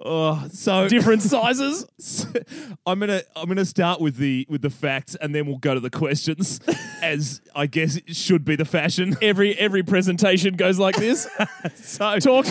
Oh, 0.05 0.49
so 0.53 0.89
different 0.89 1.23
sizes. 1.33 1.87
I'm 2.85 2.99
gonna 2.99 3.23
I'm 3.37 3.47
gonna 3.47 3.65
start 3.65 4.01
with 4.01 4.17
the 4.17 4.47
with 4.49 4.61
the 4.63 4.71
facts 4.71 5.15
and 5.15 5.33
then 5.35 5.47
we'll 5.47 5.59
go 5.59 5.75
to 5.75 5.81
the 5.81 5.91
questions, 5.91 6.59
as 7.03 7.41
I 7.55 7.67
guess 7.67 7.97
it 7.97 8.17
should 8.17 8.45
be 8.45 8.57
the 8.57 8.65
fashion. 8.65 9.17
Every 9.23 9.55
every 9.57 9.83
presentation 9.85 10.55
goes 10.57 10.79
like 10.79 10.97
this. 10.97 11.29
So 11.77 12.19
Talk, 12.19 12.47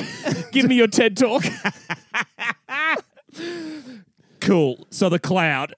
give 0.52 0.66
me 0.68 0.76
your 0.76 0.88
TED 0.88 1.18
talk. 1.18 1.44
cool. 4.40 4.88
So 4.90 5.10
the 5.10 5.20
cloud. 5.20 5.76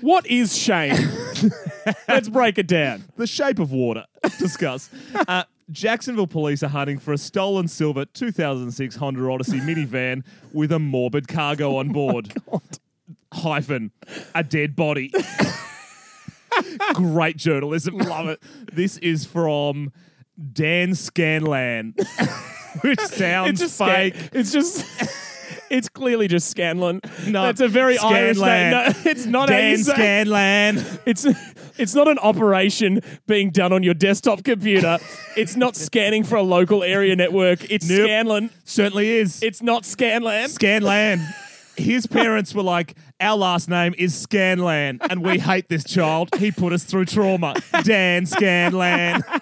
What 0.00 0.26
is 0.26 0.56
shame? 0.56 0.96
Let's 2.08 2.28
break 2.28 2.58
it 2.58 2.66
down. 2.66 3.04
The 3.16 3.26
shape 3.26 3.58
of 3.58 3.72
water. 3.72 4.04
Discuss. 4.38 4.90
Uh, 5.26 5.44
Jacksonville 5.70 6.26
police 6.26 6.62
are 6.62 6.68
hunting 6.68 6.98
for 6.98 7.12
a 7.12 7.18
stolen 7.18 7.68
silver 7.68 8.04
2006 8.04 8.96
Honda 8.96 9.28
Odyssey 9.30 9.60
minivan 9.60 10.24
with 10.52 10.70
a 10.72 10.78
morbid 10.78 11.26
cargo 11.28 11.76
on 11.76 11.88
board. 11.90 12.32
Hyphen, 13.32 13.90
a 14.34 14.44
dead 14.44 14.76
body. 14.76 15.12
Great 16.94 17.36
journalism. 17.36 17.98
Love 17.98 18.28
it. 18.28 18.42
This 18.72 18.96
is 18.98 19.24
from 19.24 19.92
Dan 20.52 20.94
Scanlan, 20.94 21.94
which 22.82 23.00
sounds 23.00 23.60
It's 23.60 23.60
just 23.60 23.78
fake. 23.78 24.14
Scan- 24.14 24.28
it's 24.32 24.52
just. 24.52 24.84
It's 25.74 25.88
clearly 25.88 26.28
just 26.28 26.48
Scanlon. 26.48 27.00
No, 27.26 27.42
that's 27.42 27.60
a 27.60 27.66
very 27.68 27.98
Irish 27.98 28.38
name. 28.38 28.72
Scanlan. 28.72 28.92
No, 28.92 28.92
it's 29.10 29.26
not 29.26 29.50
how 29.50 29.56
you 29.56 29.62
Dan 29.62 29.78
say- 29.78 29.92
Scanlan. 29.94 30.84
It's 31.04 31.26
it's 31.76 31.94
not 31.94 32.06
an 32.06 32.18
operation 32.18 33.00
being 33.26 33.50
done 33.50 33.72
on 33.72 33.82
your 33.82 33.94
desktop 33.94 34.44
computer. 34.44 34.98
It's 35.36 35.56
not 35.56 35.74
scanning 35.74 36.22
for 36.22 36.36
a 36.36 36.42
local 36.42 36.84
area 36.84 37.16
network. 37.16 37.68
It's 37.70 37.88
Nope. 37.88 38.06
Scanlan. 38.06 38.50
Certainly 38.64 39.08
is. 39.10 39.42
It's 39.42 39.62
not 39.62 39.84
Scanlan. 39.84 40.48
Scanlan. 40.48 41.20
His 41.76 42.06
parents 42.06 42.54
were 42.54 42.62
like, 42.62 42.94
our 43.18 43.36
last 43.36 43.68
name 43.68 43.96
is 43.98 44.16
Scanlan, 44.16 45.00
and 45.10 45.24
we 45.24 45.40
hate 45.40 45.68
this 45.68 45.82
child. 45.82 46.28
He 46.36 46.52
put 46.52 46.72
us 46.72 46.84
through 46.84 47.06
trauma. 47.06 47.54
Dan 47.82 48.26
Scanlan. 48.26 49.22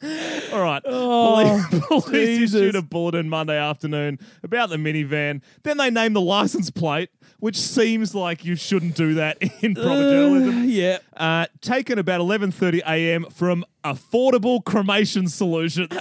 All 0.52 0.60
right. 0.62 0.82
police 0.84 1.80
police 1.88 2.54
Oh, 2.54 2.58
issued 2.58 2.76
a 2.76 2.82
bulletin 2.82 3.28
Monday 3.28 3.58
afternoon 3.58 4.18
about 4.42 4.70
the 4.70 4.76
minivan. 4.76 5.42
Then 5.64 5.76
they 5.76 5.90
named 5.90 6.14
the 6.14 6.20
license 6.20 6.70
plate, 6.70 7.10
which 7.40 7.56
seems 7.56 8.14
like 8.14 8.44
you 8.44 8.54
shouldn't 8.54 8.94
do 8.94 9.14
that 9.14 9.38
in 9.62 9.74
proper 9.74 9.88
journalism. 10.10 10.64
yeah. 10.68 10.98
Uh, 11.16 11.46
taken 11.60 11.98
about 11.98 12.20
11:30 12.20 12.80
a.m. 12.86 13.24
from 13.24 13.64
Affordable 13.84 14.64
Cremation 14.64 15.26
Solutions. 15.28 15.92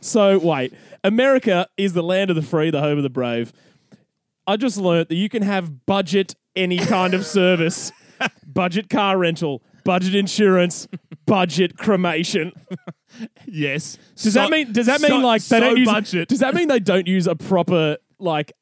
So 0.00 0.38
wait, 0.38 0.72
America 1.04 1.68
is 1.76 1.92
the 1.92 2.02
land 2.02 2.30
of 2.30 2.36
the 2.36 2.42
free, 2.42 2.70
the 2.70 2.80
home 2.80 2.96
of 2.96 3.02
the 3.02 3.10
brave. 3.10 3.52
I 4.46 4.56
just 4.56 4.78
learnt 4.78 5.10
that 5.10 5.16
you 5.16 5.28
can 5.28 5.42
have 5.42 5.84
budget 5.86 6.34
any 6.56 6.78
kind 6.78 7.12
of 7.14 7.26
service, 7.26 7.92
budget 8.46 8.88
car 8.88 9.18
rental, 9.18 9.62
budget 9.88 10.14
insurance, 10.14 10.86
budget 11.26 11.78
cremation. 11.78 12.52
yes. 13.46 13.96
Does 14.16 14.34
that 14.34 14.50
mean? 14.50 14.70
Does 14.70 14.84
that 14.84 15.00
mean 15.00 15.22
like 15.22 15.40
they 15.40 15.56
so 15.56 15.60
don't 15.60 15.78
use? 15.78 15.88
budget? 15.88 16.28
Does 16.28 16.40
that 16.40 16.54
mean 16.54 16.68
they 16.68 16.78
don't 16.78 17.06
use 17.06 17.26
a 17.26 17.34
proper 17.34 17.96
like 18.18 18.52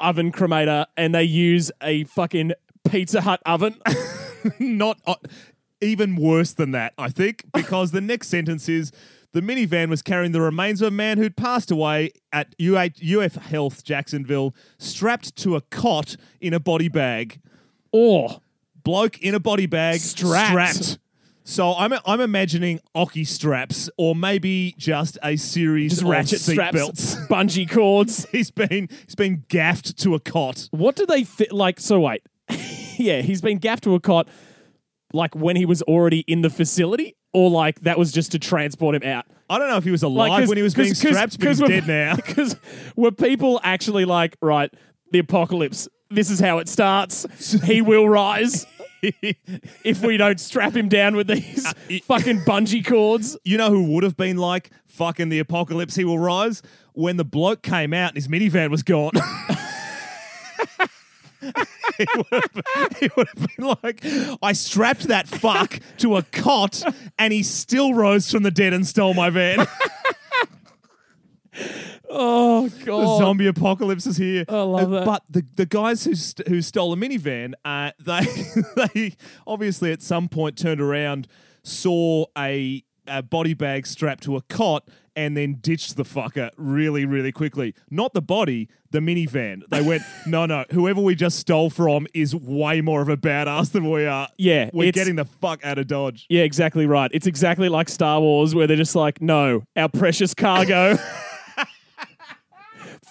oven 0.00 0.32
cremator 0.32 0.86
and 0.96 1.14
they 1.14 1.22
use 1.22 1.70
a 1.80 2.02
fucking 2.02 2.52
Pizza 2.90 3.20
Hut 3.20 3.40
oven? 3.46 3.80
not 4.58 5.00
uh, 5.06 5.14
even 5.80 6.16
worse 6.16 6.52
than 6.52 6.72
that, 6.72 6.94
I 6.98 7.10
think, 7.10 7.44
because 7.54 7.92
the 7.92 8.00
next 8.00 8.26
sentence 8.26 8.68
is 8.68 8.90
the 9.34 9.40
minivan 9.40 9.88
was 9.88 10.02
carrying 10.02 10.32
the 10.32 10.40
remains 10.40 10.82
of 10.82 10.88
a 10.88 10.90
man 10.90 11.18
who'd 11.18 11.36
passed 11.36 11.70
away 11.70 12.10
at 12.32 12.56
UH, 12.60 12.98
UF 13.06 13.36
Health 13.36 13.84
Jacksonville, 13.84 14.52
strapped 14.78 15.36
to 15.36 15.54
a 15.54 15.60
cot 15.60 16.16
in 16.40 16.52
a 16.52 16.58
body 16.58 16.88
bag. 16.88 17.40
or 17.92 18.40
Bloke 18.84 19.18
in 19.20 19.34
a 19.34 19.40
body 19.40 19.66
bag, 19.66 20.00
Strapped. 20.00 20.98
So 21.46 21.74
I'm 21.74 21.92
I'm 22.06 22.20
imagining 22.20 22.80
ocky 22.94 23.24
straps, 23.24 23.90
or 23.98 24.16
maybe 24.16 24.74
just 24.78 25.18
a 25.22 25.36
series 25.36 25.92
just 25.92 26.02
of 26.02 26.08
ratchet 26.08 26.40
seat 26.40 26.54
straps, 26.54 26.74
belts. 26.74 27.14
bungee 27.28 27.70
cords? 27.70 28.26
he's 28.30 28.50
been 28.50 28.88
he's 29.04 29.14
been 29.14 29.44
gaffed 29.48 29.98
to 29.98 30.14
a 30.14 30.20
cot. 30.20 30.68
What 30.70 30.96
do 30.96 31.04
they 31.04 31.22
fit? 31.22 31.52
Like, 31.52 31.80
so 31.80 32.00
wait, 32.00 32.22
yeah, 32.96 33.20
he's 33.20 33.42
been 33.42 33.58
gaffed 33.58 33.84
to 33.84 33.94
a 33.94 34.00
cot, 34.00 34.26
like 35.12 35.34
when 35.36 35.56
he 35.56 35.66
was 35.66 35.82
already 35.82 36.20
in 36.20 36.40
the 36.40 36.48
facility, 36.48 37.14
or 37.34 37.50
like 37.50 37.80
that 37.80 37.98
was 37.98 38.10
just 38.10 38.32
to 38.32 38.38
transport 38.38 38.94
him 38.94 39.02
out. 39.02 39.26
I 39.50 39.58
don't 39.58 39.68
know 39.68 39.76
if 39.76 39.84
he 39.84 39.90
was 39.90 40.02
alive 40.02 40.48
when 40.48 40.56
he 40.56 40.62
was 40.62 40.74
being 40.74 40.94
strapped, 40.94 41.38
but 41.38 41.48
he's 41.48 41.60
dead 41.60 41.86
now. 41.86 42.16
Because 42.24 42.56
were 42.96 43.12
people 43.12 43.60
actually 43.62 44.06
like, 44.06 44.36
right, 44.40 44.72
the 45.12 45.18
apocalypse? 45.18 45.88
this 46.10 46.30
is 46.30 46.40
how 46.40 46.58
it 46.58 46.68
starts. 46.68 47.26
He 47.64 47.82
will 47.82 48.08
rise 48.08 48.66
if 49.84 50.02
we 50.02 50.16
don't 50.16 50.40
strap 50.40 50.74
him 50.74 50.88
down 50.88 51.16
with 51.16 51.26
these 51.26 51.66
uh, 51.66 51.72
fucking 52.04 52.40
bungee 52.40 52.86
cords. 52.86 53.36
You 53.44 53.58
know 53.58 53.70
who 53.70 53.84
would 53.92 54.02
have 54.02 54.16
been 54.16 54.36
like 54.36 54.70
fucking 54.86 55.28
the 55.28 55.38
apocalypse? 55.38 55.96
He 55.96 56.04
will 56.04 56.18
rise 56.18 56.62
when 56.92 57.16
the 57.16 57.24
bloke 57.24 57.62
came 57.62 57.92
out 57.92 58.10
and 58.10 58.16
his 58.16 58.28
minivan 58.28 58.70
was 58.70 58.82
gone. 58.82 59.12
it, 61.98 62.08
would 62.16 62.26
have, 62.30 62.96
he 62.98 63.10
would 63.16 63.28
have 63.36 63.48
been 63.56 63.76
like, 63.82 64.04
I 64.42 64.52
strapped 64.52 65.08
that 65.08 65.28
fuck 65.28 65.80
to 65.98 66.16
a 66.16 66.22
cot 66.22 66.82
and 67.18 67.32
he 67.32 67.42
still 67.42 67.94
rose 67.94 68.30
from 68.30 68.42
the 68.42 68.50
dead 68.50 68.72
and 68.72 68.86
stole 68.86 69.14
my 69.14 69.30
van. 69.30 69.66
Oh 72.16 72.68
god, 72.84 73.00
the 73.02 73.18
zombie 73.18 73.46
apocalypse 73.48 74.06
is 74.06 74.16
here. 74.16 74.44
I 74.48 74.62
love 74.62 74.90
that. 74.90 75.04
But 75.04 75.22
the, 75.28 75.44
the 75.56 75.66
guys 75.66 76.04
who 76.04 76.14
st- 76.14 76.46
who 76.48 76.62
stole 76.62 76.92
a 76.92 76.96
minivan, 76.96 77.54
uh, 77.64 77.90
they 78.00 78.26
they 78.76 79.16
obviously 79.46 79.92
at 79.92 80.02
some 80.02 80.28
point 80.28 80.56
turned 80.56 80.80
around, 80.80 81.26
saw 81.64 82.26
a, 82.38 82.84
a 83.06 83.22
body 83.22 83.54
bag 83.54 83.86
strapped 83.86 84.22
to 84.24 84.36
a 84.36 84.42
cot, 84.42 84.88
and 85.16 85.36
then 85.36 85.54
ditched 85.60 85.96
the 85.96 86.04
fucker 86.04 86.50
really 86.56 87.04
really 87.04 87.32
quickly. 87.32 87.74
Not 87.90 88.14
the 88.14 88.22
body, 88.22 88.68
the 88.92 89.00
minivan. 89.00 89.62
They 89.70 89.82
went, 89.82 90.02
no 90.26 90.46
no, 90.46 90.64
whoever 90.70 91.00
we 91.00 91.14
just 91.16 91.38
stole 91.38 91.68
from 91.70 92.06
is 92.14 92.34
way 92.34 92.80
more 92.80 93.02
of 93.02 93.08
a 93.08 93.16
badass 93.16 93.72
than 93.72 93.90
we 93.90 94.06
are. 94.06 94.28
Yeah, 94.38 94.70
we're 94.72 94.88
it's- 94.88 94.94
getting 95.02 95.16
the 95.16 95.24
fuck 95.24 95.64
out 95.64 95.78
of 95.78 95.88
Dodge. 95.88 96.26
Yeah, 96.28 96.42
exactly 96.42 96.86
right. 96.86 97.10
It's 97.12 97.26
exactly 97.26 97.68
like 97.68 97.88
Star 97.88 98.20
Wars, 98.20 98.54
where 98.54 98.66
they're 98.68 98.76
just 98.76 98.94
like, 98.94 99.20
no, 99.20 99.64
our 99.76 99.88
precious 99.88 100.32
cargo. 100.32 100.96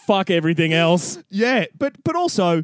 Fuck 0.08 0.30
everything 0.30 0.74
else. 0.74 1.22
Yeah, 1.30 1.66
but 1.78 1.96
but 2.04 2.16
also, 2.16 2.64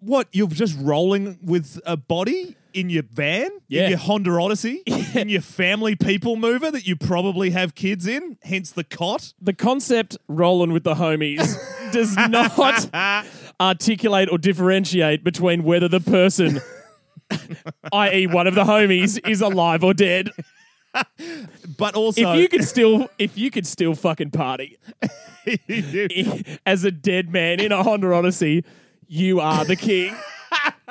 what 0.00 0.28
you're 0.32 0.48
just 0.48 0.76
rolling 0.80 1.38
with 1.42 1.80
a 1.86 1.96
body 1.96 2.56
in 2.74 2.90
your 2.90 3.04
van, 3.10 3.48
Yeah. 3.68 3.84
in 3.84 3.90
your 3.90 3.98
Honda 3.98 4.30
Odyssey, 4.32 4.82
in 5.14 5.28
your 5.30 5.40
family 5.40 5.96
people 5.96 6.36
mover 6.36 6.70
that 6.70 6.86
you 6.86 6.94
probably 6.96 7.50
have 7.50 7.74
kids 7.74 8.06
in, 8.06 8.36
hence 8.42 8.70
the 8.70 8.84
cot. 8.84 9.32
The 9.40 9.54
concept 9.54 10.18
rolling 10.28 10.72
with 10.72 10.84
the 10.84 10.94
homies 10.94 11.56
does 11.92 12.14
not 12.16 12.90
articulate 13.58 14.28
or 14.30 14.36
differentiate 14.36 15.24
between 15.24 15.64
whether 15.64 15.88
the 15.88 16.00
person, 16.00 16.60
i.e., 17.92 18.26
one 18.26 18.46
of 18.46 18.54
the 18.54 18.64
homies, 18.64 19.18
is 19.26 19.40
alive 19.40 19.82
or 19.82 19.94
dead. 19.94 20.30
But 21.76 21.94
also, 21.94 22.32
If 22.32 22.40
you 22.40 22.48
could 22.48 22.64
still, 22.64 23.08
if 23.18 23.36
you 23.36 23.50
could 23.50 23.66
still 23.66 23.94
fucking 23.94 24.30
party 24.30 24.78
as 26.66 26.84
a 26.84 26.90
dead 26.90 27.30
man 27.30 27.60
in 27.60 27.72
a 27.72 27.82
Honda 27.82 28.12
Odyssey, 28.12 28.64
you 29.08 29.40
are 29.40 29.64
the 29.64 29.76
king. 29.76 30.14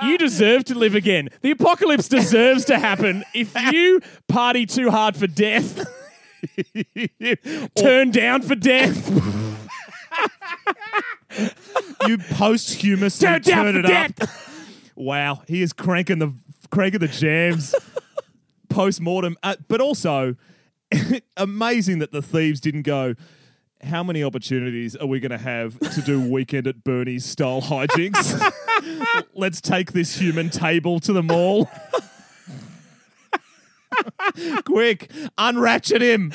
You 0.03 0.17
deserve 0.17 0.65
to 0.65 0.75
live 0.75 0.93
again. 0.95 1.29
The 1.41 1.51
apocalypse 1.51 2.07
deserves 2.07 2.65
to 2.65 2.77
happen. 2.77 3.23
If 3.33 3.55
you 3.71 4.01
party 4.27 4.65
too 4.65 4.91
hard 4.91 5.15
for 5.15 5.27
death, 5.27 5.85
turn 7.75 8.11
down 8.11 8.41
for 8.41 8.55
death, 8.55 9.09
you 12.07 12.17
posthumous 12.17 13.17
turn 13.17 13.41
turn 13.41 13.77
it 13.77 13.81
death. 13.83 14.21
up. 14.21 14.29
Wow, 14.95 15.41
he 15.47 15.61
is 15.61 15.73
cranking 15.73 16.19
the 16.19 16.33
cranking 16.69 16.99
the 16.99 17.07
jams 17.07 17.73
post 18.75 18.99
mortem. 19.01 19.37
Uh, 19.41 19.55
but 19.67 19.79
also, 19.81 20.35
amazing 21.37 21.99
that 21.99 22.11
the 22.11 22.21
thieves 22.21 22.59
didn't 22.59 22.81
go. 22.83 23.15
How 23.81 24.03
many 24.03 24.23
opportunities 24.23 24.95
are 24.95 25.05
we 25.05 25.19
going 25.19 25.31
to 25.31 25.37
have 25.37 25.79
to 25.79 26.01
do 26.01 26.19
weekend 26.29 26.67
at 26.67 26.83
Bernie's 26.83 27.25
style 27.25 27.61
hijinks? 27.61 28.51
Let's 29.33 29.61
take 29.61 29.93
this 29.93 30.17
human 30.17 30.49
table 30.49 30.99
to 31.01 31.13
the 31.13 31.23
mall. 31.23 31.69
Quick, 34.65 35.09
unratchet 35.37 36.01
him. 36.01 36.33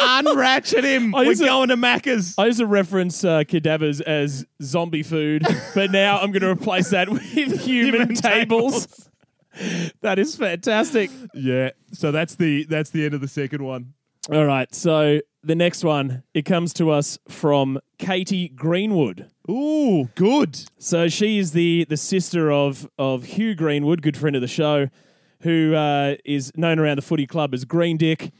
Unratchet 0.00 0.84
him. 0.84 1.12
We're 1.12 1.24
used 1.24 1.40
to- 1.40 1.46
going 1.46 1.68
to 1.68 1.76
Macca's. 1.76 2.34
I 2.38 2.46
used 2.46 2.60
to 2.60 2.66
reference 2.66 3.22
uh, 3.24 3.44
cadavers 3.46 4.00
as 4.00 4.46
zombie 4.62 5.02
food, 5.02 5.44
but 5.74 5.90
now 5.90 6.20
I'm 6.20 6.30
going 6.32 6.40
to 6.42 6.50
replace 6.50 6.90
that 6.90 7.10
with 7.10 7.20
human, 7.22 7.58
Human 7.58 8.14
tables. 8.14 9.10
that 10.00 10.18
is 10.18 10.36
fantastic. 10.36 11.10
Yeah. 11.34 11.70
So 11.92 12.12
that's 12.12 12.36
the 12.36 12.64
that's 12.64 12.90
the 12.90 13.04
end 13.04 13.14
of 13.14 13.20
the 13.20 13.28
second 13.28 13.64
one. 13.64 13.94
All 14.30 14.44
right, 14.44 14.72
so 14.72 15.18
the 15.42 15.56
next 15.56 15.82
one 15.82 16.22
it 16.32 16.42
comes 16.42 16.72
to 16.74 16.90
us 16.90 17.18
from 17.28 17.80
Katie 17.98 18.48
Greenwood. 18.48 19.28
Ooh, 19.50 20.10
good. 20.14 20.60
So 20.78 21.08
she 21.08 21.38
is 21.38 21.52
the 21.52 21.86
the 21.88 21.96
sister 21.96 22.52
of 22.52 22.88
of 22.98 23.24
Hugh 23.24 23.56
Greenwood, 23.56 24.00
good 24.00 24.16
friend 24.16 24.36
of 24.36 24.42
the 24.42 24.48
show, 24.48 24.88
who 25.40 25.74
uh, 25.74 26.14
is 26.24 26.52
known 26.56 26.78
around 26.78 26.98
the 26.98 27.02
footy 27.02 27.26
club 27.26 27.52
as 27.52 27.64
Green 27.64 27.96
Dick. 27.96 28.30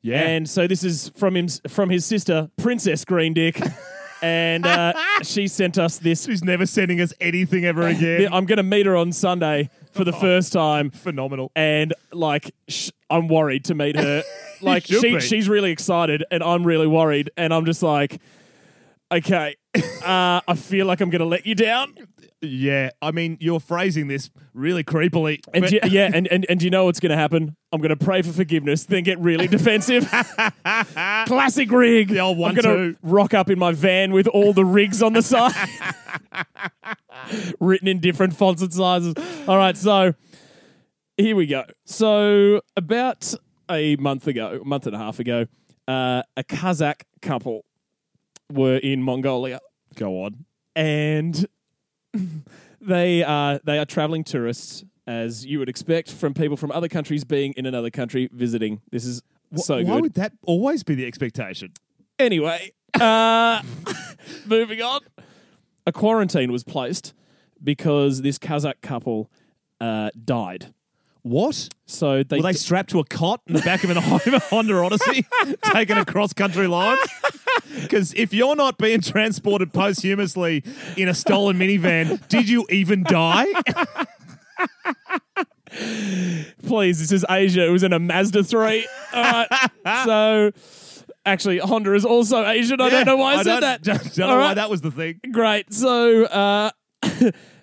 Yeah. 0.00 0.22
And 0.22 0.48
so 0.48 0.66
this 0.66 0.82
is 0.82 1.10
from 1.16 1.36
him 1.36 1.48
from 1.68 1.90
his 1.90 2.06
sister 2.06 2.50
Princess 2.56 3.04
Green 3.04 3.34
Dick, 3.34 3.60
and 4.22 4.64
uh, 4.64 4.94
she 5.22 5.48
sent 5.48 5.76
us 5.76 5.98
this. 5.98 6.24
She's 6.24 6.42
never 6.42 6.64
sending 6.64 7.02
us 7.02 7.12
anything 7.20 7.66
ever 7.66 7.82
again. 7.88 8.32
I'm 8.32 8.46
going 8.46 8.56
to 8.56 8.62
meet 8.62 8.86
her 8.86 8.96
on 8.96 9.12
Sunday 9.12 9.68
for 9.96 10.04
the 10.04 10.12
first 10.20 10.52
time, 10.52 10.90
Phenomenal. 10.90 11.50
and 11.56 11.92
like 12.12 12.52
sh- 12.68 12.90
I'm 13.10 13.26
worried 13.28 13.64
to 13.66 13.74
meet 13.74 13.96
her. 13.96 14.22
Like 14.62 14.86
should 14.86 15.02
she 15.02 15.14
be. 15.16 15.20
she's 15.20 15.50
really 15.50 15.70
excited, 15.70 16.24
and 16.30 16.42
I'm 16.42 16.64
really 16.64 16.86
worried, 16.86 17.30
and 17.36 17.52
I'm 17.52 17.66
just 17.66 17.82
like, 17.82 18.18
okay, 19.12 19.54
uh, 20.02 20.40
I 20.48 20.54
feel 20.56 20.86
like 20.86 21.02
I'm 21.02 21.10
going 21.10 21.20
to 21.20 21.26
let 21.26 21.44
you 21.44 21.54
down. 21.54 21.94
Yeah. 22.40 22.88
I 23.02 23.10
mean, 23.10 23.36
you're 23.38 23.60
phrasing 23.60 24.08
this 24.08 24.30
really 24.54 24.82
creepily. 24.82 25.40
And 25.52 25.62
but- 25.62 25.70
do- 25.70 25.80
yeah, 25.90 26.10
and, 26.12 26.26
and 26.28 26.46
and 26.48 26.58
do 26.58 26.64
you 26.64 26.70
know 26.70 26.86
what's 26.86 27.00
going 27.00 27.10
to 27.10 27.16
happen? 27.18 27.54
I'm 27.70 27.82
going 27.82 27.90
to 27.96 28.02
pray 28.02 28.22
for 28.22 28.32
forgiveness, 28.32 28.84
then 28.86 29.02
get 29.02 29.18
really 29.18 29.46
defensive. 29.46 30.08
Classic 31.26 31.70
rig. 31.70 32.08
The 32.08 32.20
old 32.20 32.40
I'm 32.42 32.54
going 32.54 32.94
to 32.94 32.98
rock 33.02 33.34
up 33.34 33.50
in 33.50 33.58
my 33.58 33.72
van 33.72 34.12
with 34.12 34.26
all 34.28 34.54
the 34.54 34.64
rigs 34.64 35.02
on 35.02 35.12
the 35.12 35.20
side, 35.22 35.52
written 37.60 37.88
in 37.88 38.00
different 38.00 38.36
fonts 38.36 38.62
and 38.62 38.72
sizes. 38.72 39.14
All 39.46 39.56
right, 39.56 39.76
so 39.76 40.14
here 41.16 41.36
we 41.36 41.46
go. 41.46 41.64
So 41.84 42.60
about 42.76 43.34
a 43.70 43.96
month 43.96 44.26
ago, 44.26 44.60
a 44.62 44.64
month 44.64 44.86
and 44.86 44.94
a 44.94 44.98
half 44.98 45.18
ago, 45.18 45.46
uh, 45.88 46.22
a 46.36 46.44
Kazakh 46.44 47.02
couple 47.22 47.64
were 48.52 48.76
in 48.76 49.02
Mongolia 49.02 49.60
Go 49.96 50.24
on. 50.24 50.44
and 50.74 51.46
they 52.80 53.22
are 53.24 53.60
they 53.64 53.78
are 53.78 53.84
traveling 53.84 54.24
tourists 54.24 54.84
as 55.06 55.46
you 55.46 55.58
would 55.58 55.68
expect 55.68 56.10
from 56.10 56.34
people 56.34 56.56
from 56.56 56.70
other 56.72 56.88
countries 56.88 57.24
being 57.24 57.52
in 57.56 57.66
another 57.66 57.90
country 57.90 58.28
visiting. 58.32 58.80
This 58.90 59.04
is 59.04 59.22
so 59.54 59.78
good. 59.78 59.86
Why 59.86 60.00
would 60.00 60.14
that 60.14 60.32
always 60.42 60.82
be 60.82 60.94
the 60.94 61.06
expectation? 61.06 61.72
Anyway, 62.18 62.72
uh, 63.00 63.62
moving 64.46 64.82
on. 64.82 65.00
A 65.86 65.92
quarantine 65.92 66.50
was 66.50 66.64
placed 66.64 67.14
because 67.66 68.22
this 68.22 68.38
Kazakh 68.38 68.80
couple 68.80 69.30
uh, 69.80 70.08
died. 70.24 70.72
What? 71.22 71.68
So 71.86 72.22
they, 72.22 72.36
Were 72.36 72.44
they 72.44 72.52
strapped 72.52 72.90
to 72.90 73.00
a 73.00 73.04
cot 73.04 73.42
in 73.48 73.54
the 73.54 73.60
back 73.60 73.82
of 73.82 73.90
an 73.90 73.96
Honda 74.00 74.76
Odyssey, 74.76 75.26
taken 75.64 75.98
across 75.98 76.32
country 76.32 76.66
lines? 76.66 77.00
Because 77.82 78.14
if 78.14 78.32
you're 78.32 78.54
not 78.56 78.78
being 78.78 79.00
transported 79.00 79.72
posthumously 79.72 80.62
in 80.96 81.08
a 81.08 81.14
stolen 81.14 81.58
minivan, 81.58 82.26
did 82.28 82.48
you 82.48 82.66
even 82.70 83.02
die? 83.02 83.46
please, 86.64 87.00
this 87.00 87.12
is 87.12 87.24
Asia. 87.28 87.66
It 87.66 87.70
was 87.70 87.82
in 87.82 87.92
a 87.92 87.98
Mazda 87.98 88.44
3. 88.44 88.88
All 89.12 89.22
right. 89.22 89.70
so 90.04 90.52
actually, 91.26 91.58
Honda 91.58 91.94
is 91.94 92.04
also 92.04 92.46
Asian. 92.46 92.80
I 92.80 92.88
don't 92.88 93.06
know 93.06 93.16
why 93.16 93.34
I, 93.34 93.42
said 93.42 93.44
don't, 93.44 93.60
that. 93.60 93.82
Don't, 93.82 94.14
don't 94.14 94.30
All 94.30 94.34
know 94.36 94.40
why 94.40 94.46
right. 94.48 94.54
that 94.54 94.70
was 94.70 94.80
the 94.80 94.90
thing. 94.90 95.20
Great. 95.32 95.72
So, 95.72 96.24
uh, 96.24 96.70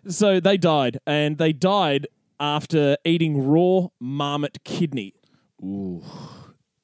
so 0.07 0.39
they 0.39 0.57
died, 0.57 0.99
and 1.07 1.37
they 1.37 1.53
died 1.53 2.07
after 2.39 2.97
eating 3.05 3.45
raw 3.47 3.87
marmot 3.99 4.63
kidney. 4.63 5.13
Ooh, 5.63 6.03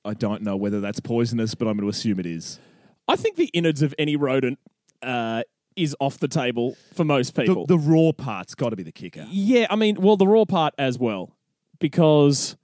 I 0.06 0.14
don't 0.14 0.42
know 0.42 0.56
whether 0.56 0.80
that's 0.80 1.00
poisonous, 1.00 1.56
but 1.56 1.68
I'm 1.68 1.76
going 1.78 1.86
to 1.86 1.90
assume 1.90 2.20
it 2.20 2.26
is. 2.26 2.60
I 3.08 3.16
think 3.16 3.36
the 3.36 3.48
innards 3.54 3.82
of 3.82 3.94
any 3.98 4.16
rodent 4.16 4.60
uh, 5.02 5.44
is 5.76 5.96
off 6.00 6.20
the 6.20 6.28
table 6.28 6.78
for 6.94 7.04
most 7.04 7.36
The, 7.36 7.42
people. 7.44 7.66
the 7.66 7.78
raw 7.78 8.12
part's 8.12 8.56
got 8.56 8.70
to 8.70 8.76
be 8.76 8.84
the 8.84 8.92
kicker. 8.92 9.26
yeah, 9.30 9.66
I 9.70 9.76
mean, 9.76 10.00
well, 10.00 10.16
the 10.18 10.28
raw 10.28 10.46
part 10.46 10.74
as 10.78 10.98
well, 11.00 11.36
because 11.80 12.56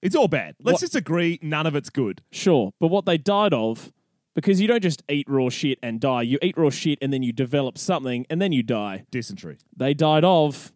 It's 0.00 0.14
all 0.16 0.28
bad. 0.28 0.54
Let's 0.62 0.74
What- 0.76 0.80
just 0.80 0.94
agree 0.96 1.38
none 1.42 1.66
of 1.66 1.74
it's 1.76 1.90
good. 1.90 2.22
sure, 2.30 2.72
but 2.80 2.88
what 2.88 3.04
they 3.06 3.18
died 3.18 3.52
of. 3.52 3.92
Because 4.38 4.60
you 4.60 4.68
don't 4.68 4.84
just 4.84 5.02
eat 5.08 5.28
raw 5.28 5.48
shit 5.48 5.80
and 5.82 5.98
die. 5.98 6.22
You 6.22 6.38
eat 6.40 6.56
raw 6.56 6.70
shit 6.70 7.00
and 7.02 7.12
then 7.12 7.24
you 7.24 7.32
develop 7.32 7.76
something 7.76 8.24
and 8.30 8.40
then 8.40 8.52
you 8.52 8.62
die. 8.62 9.04
Dysentery. 9.10 9.58
They 9.76 9.94
died 9.94 10.22
of 10.22 10.72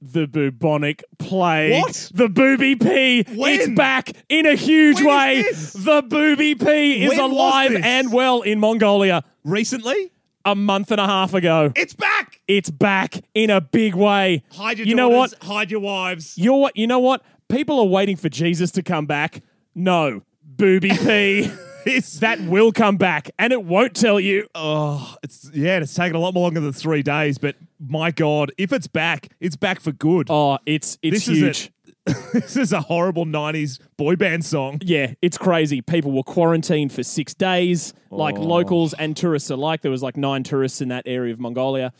the 0.00 0.28
bubonic 0.28 1.02
plague. 1.18 1.72
What? 1.82 2.08
The 2.14 2.28
booby 2.28 2.76
P. 2.76 3.24
When? 3.34 3.52
It's 3.52 3.68
back 3.70 4.12
in 4.28 4.46
a 4.46 4.54
huge 4.54 4.98
When 4.98 5.06
way. 5.08 5.42
The 5.42 6.04
booby 6.08 6.54
P 6.54 7.02
is 7.02 7.10
When 7.10 7.18
alive 7.18 7.74
and 7.82 8.12
well 8.12 8.42
in 8.42 8.60
Mongolia 8.60 9.24
Recently, 9.42 10.12
a 10.44 10.54
month 10.54 10.92
and 10.92 11.00
a 11.00 11.06
half 11.06 11.34
ago. 11.34 11.72
it's 11.74 11.94
back. 11.94 12.40
It's 12.46 12.70
back 12.70 13.24
in 13.34 13.50
a 13.50 13.60
big 13.60 13.96
way. 13.96 14.44
Hide 14.52 14.78
your 14.78 14.86
you 14.86 14.94
know 14.94 15.08
what? 15.08 15.32
daughters, 15.32 15.48
Hide 15.48 15.70
your 15.72 15.80
wives. 15.80 16.38
You're 16.38 16.60
what? 16.60 16.76
You 16.76 16.86
know 16.86 17.00
what? 17.00 17.24
People 17.48 17.80
are 17.80 17.86
waiting 17.86 18.14
for 18.14 18.28
Jesus 18.28 18.70
to 18.70 18.84
come 18.84 19.06
back. 19.06 19.42
No, 19.74 20.22
booby 20.44 20.90
P. 20.90 21.50
It's 21.86 22.18
that 22.20 22.40
will 22.40 22.72
come 22.72 22.96
back, 22.96 23.30
and 23.38 23.52
it 23.52 23.64
won't 23.64 23.94
tell 23.94 24.18
you. 24.20 24.46
Oh, 24.54 25.14
it's 25.22 25.50
yeah, 25.54 25.78
it's 25.78 25.94
taken 25.94 26.16
a 26.16 26.18
lot 26.18 26.34
more 26.34 26.42
longer 26.44 26.60
than 26.60 26.72
three 26.72 27.02
days, 27.02 27.38
but 27.38 27.56
my 27.80 28.10
God, 28.10 28.52
if 28.58 28.72
it's 28.72 28.86
back, 28.86 29.28
it's 29.40 29.56
back 29.56 29.80
for 29.80 29.92
good. 29.92 30.26
Oh, 30.30 30.58
it's 30.66 30.98
it's 31.02 31.26
this 31.26 31.36
huge. 31.38 31.70
is 32.06 32.32
this 32.32 32.56
is 32.56 32.72
a 32.72 32.80
horrible 32.80 33.26
'90s 33.26 33.78
boy 33.96 34.16
band 34.16 34.44
song. 34.44 34.78
Yeah, 34.82 35.14
it's 35.22 35.38
crazy. 35.38 35.80
People 35.80 36.12
were 36.12 36.22
quarantined 36.22 36.92
for 36.92 37.02
six 37.02 37.34
days, 37.34 37.94
like 38.10 38.36
Oh. 38.38 38.42
locals 38.42 38.94
and 38.94 39.16
tourists 39.16 39.50
alike. 39.50 39.82
There 39.82 39.90
was 39.90 40.02
like 40.02 40.16
nine 40.16 40.42
tourists 40.42 40.80
in 40.80 40.88
that 40.88 41.04
area 41.06 41.32
of 41.32 41.38
Mongolia. 41.40 41.92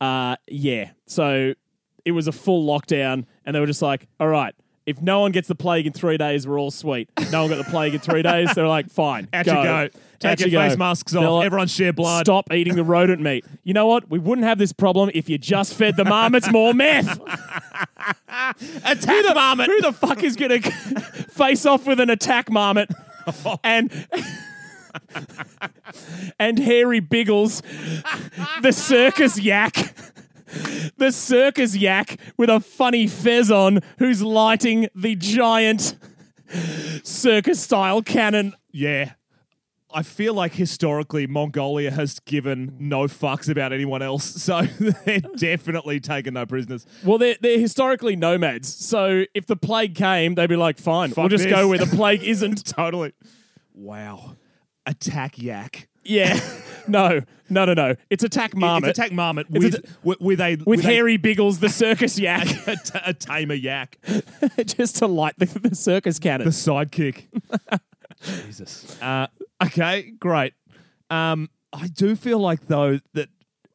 Uh, 0.00 0.36
yeah, 0.48 0.90
so 1.06 1.54
it 2.04 2.10
was 2.12 2.26
a 2.26 2.32
full 2.32 2.66
lockdown, 2.66 3.24
and 3.44 3.54
they 3.54 3.60
were 3.60 3.66
just 3.66 3.82
like, 3.82 4.08
"All 4.18 4.26
right, 4.28 4.54
if 4.86 5.00
no 5.00 5.20
one 5.20 5.32
gets 5.32 5.48
the 5.48 5.54
plague 5.54 5.86
in 5.86 5.92
three 5.92 6.16
days, 6.16 6.46
we're 6.46 6.58
all 6.58 6.70
sweet." 6.70 7.08
No 7.30 7.42
one 7.42 7.50
got 7.50 7.58
the 7.64 7.70
plague 7.70 7.94
in 7.94 8.00
three 8.00 8.22
days. 8.22 8.52
They're 8.54 8.66
like, 8.68 8.90
"Fine, 8.90 9.28
Out 9.32 9.46
go. 9.46 9.58
you 9.58 9.62
go. 9.64 9.88
Take 10.18 10.30
Out 10.32 10.40
your 10.40 10.48
you 10.48 10.52
go." 10.58 10.68
face 10.68 10.78
masks 10.78 11.14
off. 11.14 11.24
like, 11.38 11.46
Everyone 11.46 11.66
share 11.68 11.92
blood. 11.92 12.26
Stop 12.26 12.52
eating 12.52 12.76
the 12.76 12.84
rodent 12.84 13.20
meat. 13.20 13.44
You 13.64 13.74
know 13.74 13.86
what? 13.86 14.08
We 14.10 14.18
wouldn't 14.18 14.46
have 14.46 14.58
this 14.58 14.72
problem 14.72 15.10
if 15.14 15.28
you 15.28 15.38
just 15.38 15.74
fed 15.74 15.96
the 15.96 16.04
marmots 16.04 16.50
more 16.52 16.72
meth. 16.74 17.18
Attack 18.84 19.24
the 19.26 19.32
marmot. 19.34 19.66
Who 19.68 19.80
the 19.80 19.92
fuck 19.92 20.22
is 20.22 20.36
going 20.36 20.62
to 20.62 20.70
face 21.30 21.66
off 21.66 21.86
with 21.86 21.98
an 22.00 22.10
attack 22.10 22.50
marmot 22.50 22.90
and 23.64 24.06
and 26.38 26.58
hairy 26.58 27.00
Biggles, 27.00 27.62
the 28.62 28.72
circus 28.72 29.38
yak, 29.40 29.94
the 30.96 31.10
circus 31.12 31.76
yak 31.76 32.18
with 32.36 32.50
a 32.50 32.60
funny 32.60 33.06
fez 33.06 33.50
on, 33.50 33.80
who's 33.98 34.22
lighting 34.22 34.88
the 34.94 35.14
giant 35.16 35.96
circus 37.02 37.60
style 37.60 38.02
cannon. 38.02 38.54
Yeah. 38.70 39.12
I 39.94 40.02
feel 40.02 40.32
like 40.34 40.54
historically 40.54 41.26
Mongolia 41.26 41.90
has 41.90 42.18
given 42.20 42.74
no 42.78 43.04
fucks 43.04 43.48
about 43.50 43.72
anyone 43.72 44.02
else, 44.02 44.24
so 44.42 44.62
they're 44.62 45.20
definitely 45.36 46.00
taking 46.00 46.34
no 46.34 46.46
prisoners. 46.46 46.86
Well, 47.04 47.18
they're, 47.18 47.36
they're 47.40 47.58
historically 47.58 48.16
nomads, 48.16 48.74
so 48.74 49.24
if 49.34 49.46
the 49.46 49.56
plague 49.56 49.94
came, 49.94 50.34
they'd 50.34 50.48
be 50.48 50.56
like, 50.56 50.78
fine, 50.78 51.12
we'll 51.16 51.28
just 51.28 51.44
this. 51.44 51.52
go 51.52 51.68
where 51.68 51.78
the 51.78 51.86
plague 51.94 52.22
isn't. 52.24 52.64
Totally. 52.64 53.12
Wow. 53.74 54.36
Attack 54.86 55.38
yak. 55.38 55.88
Yeah. 56.04 56.38
No, 56.88 57.20
no, 57.48 57.64
no, 57.64 57.74
no. 57.74 57.94
It's 58.10 58.24
attack 58.24 58.56
marmot. 58.56 58.90
It's 58.90 58.98
attack 58.98 59.12
marmot 59.12 59.46
It's 59.52 59.64
with, 59.64 59.74
a- 59.76 59.88
with, 60.02 60.20
with 60.20 60.40
a 60.40 60.56
with 60.66 60.82
hairy 60.82 61.16
Biggles, 61.16 61.60
the 61.60 61.68
circus 61.68 62.18
yak, 62.18 62.48
a, 62.66 62.74
t- 62.74 62.98
a 63.06 63.14
tamer 63.14 63.54
yak. 63.54 63.98
just 64.66 64.96
to 64.96 65.06
light 65.06 65.34
the, 65.38 65.46
the 65.46 65.76
circus 65.76 66.18
cannon. 66.18 66.44
The 66.44 66.50
sidekick. 66.50 67.26
Jesus. 68.44 69.00
Uh, 69.00 69.28
okay, 69.64 70.10
great. 70.18 70.54
Um, 71.08 71.50
I 71.72 71.86
do 71.86 72.16
feel 72.16 72.40
like 72.40 72.66
though 72.66 72.98
that 73.14 73.28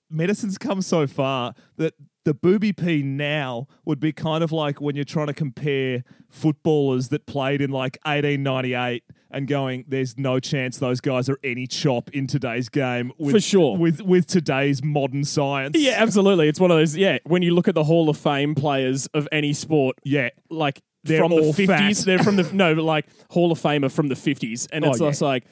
medicine's 0.10 0.58
come 0.58 0.82
so 0.82 1.08
far 1.08 1.54
that 1.78 1.94
the 2.28 2.34
booby 2.34 2.74
P 2.74 3.02
now 3.02 3.68
would 3.86 4.02
be 4.02 4.12
kind 4.12 4.44
of 4.44 4.52
like 4.52 4.82
when 4.82 4.96
you're 4.98 5.06
trying 5.06 5.28
to 5.28 5.34
compare 5.34 6.04
footballers 6.30 7.08
that 7.08 7.26
played 7.26 7.62
in 7.62 7.70
like 7.72 7.98
1898 8.04 9.04
and 9.32 9.48
going, 9.48 9.86
there's 9.88 10.18
no 10.18 10.38
chance 10.42 10.78
those 10.78 11.00
guys 11.00 11.30
are 11.30 11.40
any 11.42 11.68
chop 11.68 12.10
in 12.12 12.28
today's 12.28 12.68
game 12.68 13.14
with, 13.18 13.36
For 13.36 13.40
sure. 13.40 13.78
with 13.78 14.02
with 14.02 14.28
today's 14.28 14.84
modern 14.84 15.24
science. 15.24 15.78
yeah, 15.80 15.94
absolutely. 15.98 16.50
It's 16.50 16.60
one 16.60 16.70
of 16.70 16.78
those. 16.78 16.98
Yeah, 16.98 17.20
when 17.24 17.44
you 17.44 17.56
look 17.56 17.70
at 17.70 17.76
the 17.76 17.86
Hall 17.86 18.10
of 18.10 18.18
Fame 18.18 18.56
players 18.56 19.08
of 19.14 19.26
any 19.32 19.54
sport, 19.54 19.96
yeah. 20.04 20.28
like 20.50 20.82
They're 21.06 21.20
from 21.22 21.32
all 21.32 21.54
the 21.54 21.66
fifties, 21.66 22.00
fat. 22.00 22.06
they're 22.06 22.20
from 22.20 22.36
the 22.36 22.44
no, 22.54 22.76
but 22.76 22.84
like 22.84 23.06
Hall 23.32 23.54
of 23.54 23.60
Famer 23.62 23.90
from 23.90 24.10
the 24.10 24.18
fifties, 24.18 24.68
and 24.74 24.84
Oh, 24.86 24.90
it's 24.90 25.00
yeah. 25.00 25.10
just 25.10 25.22
like 25.22 25.46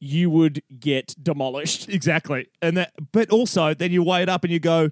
you 0.00 0.28
would 0.30 0.62
get 0.80 1.14
demolished. 1.22 1.88
Exactly. 1.88 2.48
And 2.62 2.76
that 2.78 2.92
but 3.12 3.30
also 3.30 3.74
then 3.74 3.92
you 3.92 4.02
weigh 4.02 4.22
it 4.22 4.28
up 4.28 4.42
and 4.44 4.52
you 4.52 4.58
go, 4.58 4.90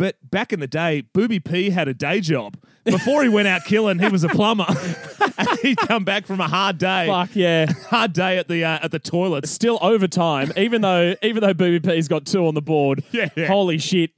but 0.00 0.16
back 0.30 0.50
in 0.50 0.60
the 0.60 0.66
day, 0.66 1.02
Booby 1.12 1.40
P 1.40 1.68
had 1.68 1.86
a 1.86 1.92
day 1.92 2.22
job. 2.22 2.56
Before 2.84 3.22
he 3.22 3.28
went 3.28 3.48
out 3.48 3.66
killing, 3.66 3.98
he 3.98 4.08
was 4.08 4.24
a 4.24 4.30
plumber. 4.30 4.64
and 5.36 5.48
he'd 5.60 5.76
come 5.76 6.04
back 6.04 6.24
from 6.24 6.40
a 6.40 6.48
hard 6.48 6.78
day. 6.78 7.06
Fuck 7.06 7.36
yeah. 7.36 7.70
Hard 7.88 8.14
day 8.14 8.38
at 8.38 8.48
the 8.48 8.64
uh, 8.64 8.78
at 8.82 8.92
the 8.92 8.98
toilets. 8.98 9.50
Still 9.50 9.78
overtime, 9.82 10.52
even 10.56 10.80
though 10.80 11.16
even 11.20 11.42
though 11.42 11.52
Booby 11.52 11.80
P's 11.86 12.08
got 12.08 12.24
two 12.24 12.46
on 12.46 12.54
the 12.54 12.62
board. 12.62 13.04
Yeah, 13.12 13.28
yeah. 13.36 13.46
Holy 13.46 13.76
shit. 13.76 14.12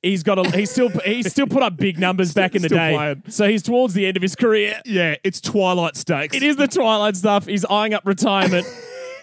He's 0.00 0.22
got 0.22 0.38
a 0.38 0.50
he's 0.56 0.70
still 0.70 0.88
he's 1.00 1.30
still 1.30 1.46
put 1.46 1.62
up 1.62 1.76
big 1.76 1.98
numbers 1.98 2.32
back 2.32 2.54
in 2.54 2.62
the 2.62 2.68
still 2.68 2.78
day. 2.78 2.94
playing. 2.94 3.22
So 3.28 3.48
he's 3.48 3.62
towards 3.62 3.92
the 3.92 4.06
end 4.06 4.16
of 4.16 4.22
his 4.22 4.34
career. 4.34 4.80
Yeah, 4.86 5.16
it's 5.22 5.42
Twilight 5.42 5.96
Stakes. 5.96 6.34
It 6.34 6.42
is 6.42 6.56
the 6.56 6.68
Twilight 6.68 7.16
stuff. 7.16 7.44
He's 7.44 7.66
eyeing 7.66 7.92
up 7.92 8.06
retirement. 8.06 8.66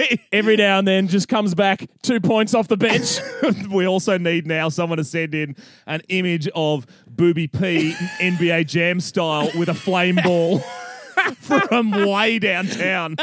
Every 0.31 0.55
now 0.55 0.79
and 0.79 0.87
then 0.87 1.07
just 1.07 1.27
comes 1.27 1.55
back 1.55 1.87
two 2.01 2.19
points 2.19 2.53
off 2.53 2.67
the 2.67 2.77
bench. 2.77 3.19
we 3.71 3.85
also 3.85 4.17
need 4.17 4.47
now 4.47 4.69
someone 4.69 4.97
to 4.97 5.03
send 5.03 5.35
in 5.35 5.55
an 5.85 6.01
image 6.09 6.47
of 6.55 6.85
Booby 7.07 7.47
P 7.47 7.93
NBA 8.19 8.67
Jam 8.67 8.99
style 8.99 9.49
with 9.57 9.69
a 9.69 9.73
flame 9.73 10.17
ball 10.23 10.59
from 11.39 11.91
way 11.91 12.39
downtown. 12.39 13.15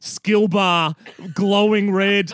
Skill 0.00 0.48
bar, 0.48 0.96
glowing 1.34 1.92
red. 1.92 2.32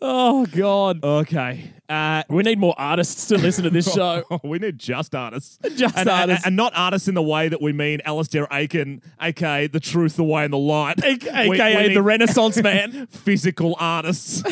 Oh 0.00 0.46
God. 0.46 1.02
Okay. 1.04 1.73
Uh, 1.88 2.22
We 2.30 2.42
need 2.42 2.58
more 2.58 2.74
artists 2.78 3.26
to 3.26 3.36
listen 3.38 3.64
to 3.64 3.70
this 3.70 3.92
show. 3.94 4.24
we 4.44 4.58
need 4.58 4.78
just 4.78 5.14
artists. 5.14 5.58
Just 5.76 5.96
and, 5.96 6.08
and- 6.08 6.20
artists. 6.20 6.46
And, 6.46 6.56
not 6.56 6.72
artists 6.74 7.08
in 7.08 7.14
the 7.14 7.22
way 7.22 7.48
that 7.48 7.60
we 7.60 7.72
mean 7.72 8.00
Alistair 8.04 8.46
Aiken, 8.50 9.02
aka 9.20 9.66
the 9.66 9.80
truth, 9.80 10.16
the 10.16 10.24
way, 10.24 10.44
and 10.44 10.52
the 10.52 10.58
light. 10.58 10.98
We- 11.04 11.18
we 11.48 11.60
AKA 11.60 11.88
need 11.88 11.96
the 11.96 12.02
Renaissance 12.02 12.62
man. 12.62 13.06
physical 13.08 13.76
artists. 13.78 14.42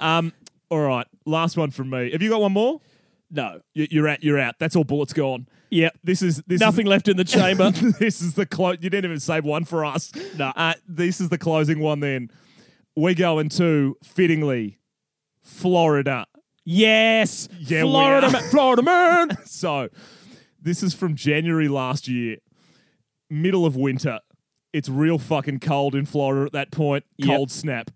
um, 0.00 0.32
all 0.70 0.80
right. 0.80 1.06
Last 1.26 1.56
one 1.56 1.70
from 1.70 1.90
me. 1.90 2.10
Have 2.12 2.22
you 2.22 2.30
got 2.30 2.40
one 2.40 2.52
more? 2.52 2.80
No. 3.30 3.60
You- 3.74 3.88
You're 3.90 4.08
out. 4.08 4.22
You're 4.22 4.38
out. 4.38 4.56
That's 4.58 4.76
all 4.76 4.84
bullets 4.84 5.12
gone. 5.12 5.48
Yep. 5.70 5.98
This 6.02 6.20
is 6.22 6.42
this 6.48 6.60
Nothing 6.60 6.86
left 6.86 7.06
in 7.08 7.16
the 7.16 7.24
chamber. 7.24 7.70
This 7.70 8.20
is 8.20 8.34
the 8.34 8.44
close. 8.46 8.78
You 8.80 8.90
didn't 8.90 9.04
even 9.04 9.20
save 9.20 9.44
one 9.44 9.64
for 9.64 9.84
us. 9.84 10.10
No. 10.36 10.52
Uh, 10.56 10.74
this 10.88 11.20
is 11.20 11.28
the 11.28 11.38
closing 11.38 11.78
one. 11.78 12.00
Then 12.00 12.30
we 12.96 13.14
go 13.14 13.38
into 13.38 13.96
fittingly, 14.02 14.78
Florida. 15.42 16.26
yes. 16.64 17.48
Yeah, 17.58 17.82
Florida, 17.82 18.26
are. 18.28 18.30
ma- 18.32 18.40
Florida 18.50 18.82
man. 18.82 19.28
So, 19.46 19.88
this 20.60 20.82
is 20.82 20.94
from 20.94 21.14
January 21.14 21.68
last 21.68 22.08
year, 22.08 22.36
middle 23.28 23.64
of 23.66 23.76
winter. 23.76 24.20
It's 24.72 24.88
real 24.88 25.18
fucking 25.18 25.60
cold 25.60 25.94
in 25.94 26.06
Florida 26.06 26.46
at 26.46 26.52
that 26.52 26.70
point. 26.70 27.04
Yep. 27.18 27.28
Cold 27.28 27.50
snap. 27.50 27.90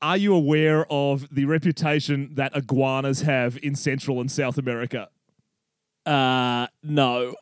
Are 0.00 0.16
you 0.16 0.34
aware 0.34 0.86
of 0.90 1.28
the 1.30 1.44
reputation 1.44 2.30
that 2.34 2.56
iguanas 2.56 3.20
have 3.22 3.58
in 3.62 3.74
Central 3.76 4.20
and 4.20 4.30
South 4.30 4.58
America? 4.58 5.08
Uh, 6.06 6.66
no. 6.82 7.34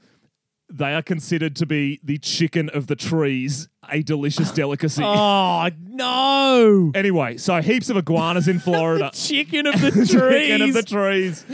They 0.71 0.95
are 0.95 1.03
considered 1.03 1.57
to 1.57 1.67
be 1.67 2.01
the 2.05 2.17
chicken 2.19 2.69
of 2.71 2.87
the 2.87 2.95
trees, 2.97 3.69
a 3.91 4.03
delicious 4.03 4.53
delicacy. 4.53 5.03
Oh 5.13 5.69
no. 5.89 6.93
Anyway, 6.95 7.37
so 7.37 7.61
heaps 7.61 7.91
of 7.91 7.97
iguanas 7.97 8.49
in 8.49 8.59
Florida. 8.61 9.11
Chicken 9.15 9.67
of 9.67 9.81
the 9.81 9.91
trees. 9.91 10.11
Chicken 10.11 10.63
of 10.63 10.73
the 10.73 10.83
trees. 10.83 11.45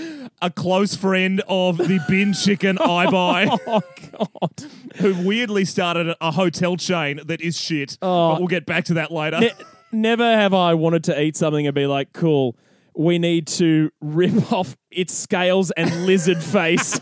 A 0.42 0.50
close 0.50 0.94
friend 0.94 1.42
of 1.48 1.78
the 1.78 1.98
bin 2.08 2.32
chicken 2.34 2.78
I 2.78 3.06
oh, 3.06 3.10
buy. 3.10 3.48
oh 3.66 3.82
god. 4.12 4.64
who 4.96 5.26
weirdly 5.26 5.64
started 5.64 6.14
a 6.20 6.30
hotel 6.30 6.76
chain 6.76 7.20
that 7.26 7.40
is 7.40 7.58
shit. 7.58 7.98
Oh. 8.02 8.32
but 8.32 8.40
we'll 8.40 8.48
get 8.48 8.66
back 8.66 8.84
to 8.84 8.94
that 8.94 9.10
later. 9.10 9.40
Ne- 9.40 9.52
never 9.92 10.24
have 10.24 10.54
I 10.54 10.74
wanted 10.74 11.04
to 11.04 11.20
eat 11.20 11.36
something 11.36 11.66
and 11.66 11.74
be 11.74 11.86
like, 11.86 12.12
cool. 12.12 12.56
We 12.94 13.18
need 13.18 13.46
to 13.48 13.90
rip 14.00 14.52
off 14.52 14.76
its 14.90 15.12
scales 15.12 15.70
and 15.72 16.06
lizard 16.06 16.42
face. 16.42 16.98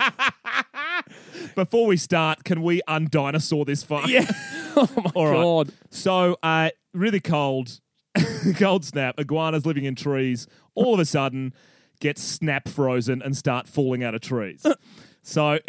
Before 1.54 1.86
we 1.86 1.96
start, 1.96 2.44
can 2.44 2.62
we 2.62 2.80
undinosaur 2.88 3.64
this 3.64 3.82
fuck? 3.82 4.08
yeah. 4.08 4.30
Oh 4.76 4.88
my 4.96 5.10
All 5.14 5.26
right. 5.26 5.34
god. 5.68 5.72
So, 5.90 6.36
uh, 6.42 6.70
really 6.92 7.20
cold, 7.20 7.80
cold 8.56 8.84
snap. 8.84 9.20
Iguanas 9.20 9.64
living 9.64 9.84
in 9.84 9.94
trees. 9.94 10.48
All 10.74 10.94
of 10.94 10.98
a 10.98 11.04
sudden, 11.04 11.54
get 12.00 12.18
snap 12.18 12.68
frozen 12.68 13.22
and 13.22 13.36
start 13.36 13.68
falling 13.68 14.02
out 14.02 14.16
of 14.16 14.20
trees. 14.20 14.66
so, 15.22 15.60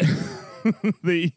the 1.04 1.30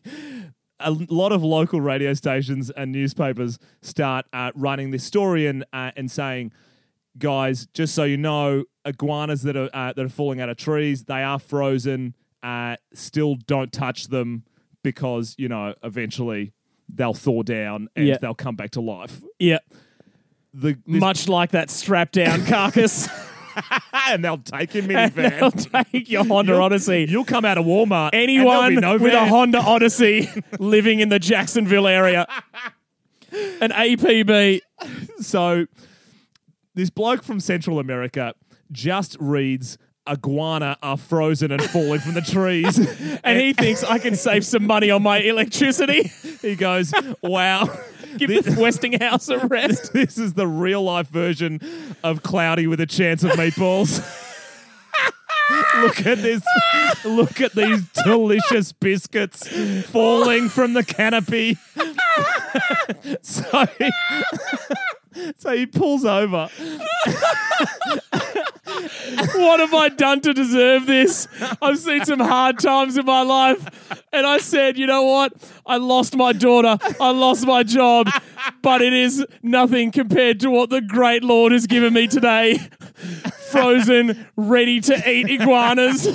a 0.79 0.89
lot 0.91 1.31
of 1.31 1.43
local 1.43 1.79
radio 1.79 2.15
stations 2.15 2.71
and 2.71 2.91
newspapers 2.91 3.59
start 3.83 4.25
uh, 4.33 4.51
running 4.55 4.89
this 4.89 5.03
story 5.03 5.45
and 5.45 5.63
uh, 5.71 5.91
and 5.95 6.09
saying, 6.09 6.51
guys, 7.19 7.67
just 7.75 7.93
so 7.93 8.03
you 8.03 8.17
know, 8.17 8.63
iguanas 8.83 9.43
that 9.43 9.55
are 9.55 9.69
uh, 9.73 9.93
that 9.93 10.03
are 10.03 10.09
falling 10.09 10.41
out 10.41 10.49
of 10.49 10.57
trees, 10.57 11.03
they 11.03 11.21
are 11.21 11.38
frozen. 11.38 12.15
Uh, 12.41 12.75
still, 12.93 13.36
don't 13.36 13.71
touch 13.73 14.08
them 14.08 14.43
because 14.84 15.36
you 15.38 15.47
know 15.49 15.73
eventually 15.84 16.54
they'll 16.93 17.13
thaw 17.13 17.43
down 17.43 17.89
and 17.95 18.08
Yeah. 18.08 18.17
they'll 18.21 18.34
come 18.36 18.56
back 18.56 18.71
to 18.71 18.82
life. 18.82 19.21
Yeah. 19.39 19.60
The 20.54 20.78
this, 20.88 20.99
Much 20.99 21.28
like 21.28 21.52
that 21.52 21.69
strapped 21.69 22.13
down 22.13 22.45
carcass. 22.45 23.08
and 24.08 24.23
they'll 24.23 24.38
take 24.38 24.73
your 24.73 24.84
and 24.89 25.12
they'll 25.13 25.52
minivan. 25.52 25.86
take 25.91 26.10
your 26.10 26.23
Honda 26.23 26.54
You'll- 26.54 26.62
Odyssey. 26.63 27.06
You'll 27.10 27.25
come 27.25 27.43
out 27.45 27.58
of 27.58 27.65
Walmart. 27.65 28.12
and 28.13 28.21
Anyone 28.23 28.45
there'll 28.45 28.69
be 28.69 28.75
no 28.82 28.93
with 28.93 29.13
a 29.13 29.17
van. 29.17 29.28
Honda 29.28 29.58
Odyssey 29.65 30.30
living 30.60 31.02
in 31.02 31.10
the 31.10 31.19
Jacksonville 31.19 31.88
area. 31.88 32.25
An 33.62 33.71
APB. 33.71 34.62
So 35.19 35.65
this 36.73 36.89
bloke 36.89 37.23
from 37.23 37.39
Central 37.39 37.80
America 37.80 38.34
just 38.71 39.17
reads 39.19 39.78
iguana 40.10 40.78
are 40.82 40.98
frozen 40.98 41.52
and 41.52 41.62
falling 41.63 42.00
from 42.00 42.13
the 42.15 42.22
trees. 42.22 42.78
And 43.24 43.39
he 43.39 43.54
thinks 43.54 43.84
I 43.84 44.00
can 44.00 44.15
save 44.15 44.45
some 44.45 44.65
money 44.65 44.89
on 44.91 45.04
my 45.04 45.19
electricity. 45.19 46.04
he 46.41 46.56
goes, 46.56 46.93
"Wow." 47.22 47.69
Give 48.17 48.28
This- 48.30 48.45
the 48.56 48.60
Westinghouse 48.62 49.30
a 49.30 49.38
rest. 49.48 49.93
This 50.00 50.17
is 50.17 50.34
the 50.34 50.48
real 50.48 50.82
life 50.82 51.08
version 51.10 51.62
of 52.04 52.24
Cloudy 52.24 52.65
with 52.65 52.80
a 52.80 52.86
chance 52.88 53.24
of 53.24 53.32
meatballs. 53.32 54.00
look 55.82 56.06
at 56.06 56.17
this. 56.19 56.41
Look 57.06 57.39
at 57.41 57.54
these 57.54 57.84
delicious 58.04 58.72
biscuits 58.72 59.48
falling 59.89 60.50
from 60.50 60.74
the 60.74 60.84
canopy. 60.84 61.58
so, 63.22 63.65
he, 63.78 63.91
so 65.38 65.56
he 65.56 65.65
pulls 65.65 66.04
over. 66.06 66.50
What 69.36 69.60
have 69.60 69.73
I 69.73 69.89
done 69.89 70.21
to 70.21 70.34
deserve 70.34 70.86
this? 70.86 71.27
I've 71.62 71.79
seen 71.79 72.05
some 72.05 72.19
hard 72.19 72.60
times 72.60 72.97
in 72.97 73.05
my 73.05 73.21
life. 73.21 74.03
And 74.12 74.25
I 74.25 74.38
said, 74.39 74.77
you 74.77 74.88
know 74.88 75.03
what? 75.03 75.34
I 75.65 75.77
lost 75.77 76.15
my 76.15 76.34
daughter. 76.34 76.77
I 76.99 77.12
lost 77.12 77.45
my 77.45 77.63
job. 77.63 78.10
But 78.62 78.82
it 78.82 78.93
is 78.93 79.25
nothing 79.43 79.91
compared 79.91 80.39
to 80.41 80.49
what 80.49 80.69
the 80.69 80.82
great 80.82 81.23
Lord 81.23 81.51
has 81.51 81.67
given 81.67 81.93
me 81.93 82.08
today. 82.08 82.60
Frozen, 83.51 84.27
ready 84.36 84.79
to 84.82 85.10
eat 85.10 85.29
iguanas. 85.29 86.08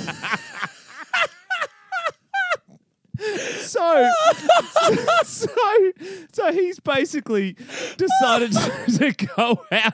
So, 3.17 4.11
so, 5.23 5.47
so 6.31 6.51
he's 6.51 6.79
basically 6.79 7.55
decided 7.97 8.51
to, 8.53 8.85
to 8.99 9.25
go 9.35 9.65
out 9.71 9.93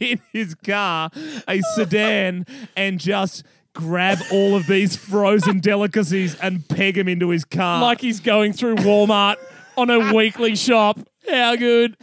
in 0.00 0.20
his 0.32 0.54
car, 0.54 1.10
a 1.48 1.60
sedan, 1.74 2.46
and 2.76 2.98
just 2.98 3.44
grab 3.74 4.18
all 4.30 4.54
of 4.54 4.66
these 4.66 4.96
frozen 4.96 5.60
delicacies 5.60 6.38
and 6.40 6.68
peg 6.68 6.94
them 6.96 7.08
into 7.08 7.30
his 7.30 7.44
car. 7.44 7.82
Like 7.82 8.00
he's 8.00 8.20
going 8.20 8.52
through 8.52 8.76
Walmart 8.76 9.36
on 9.76 9.90
a 9.90 10.14
weekly 10.14 10.56
shop. 10.56 10.98
How 11.28 11.56
good. 11.56 11.96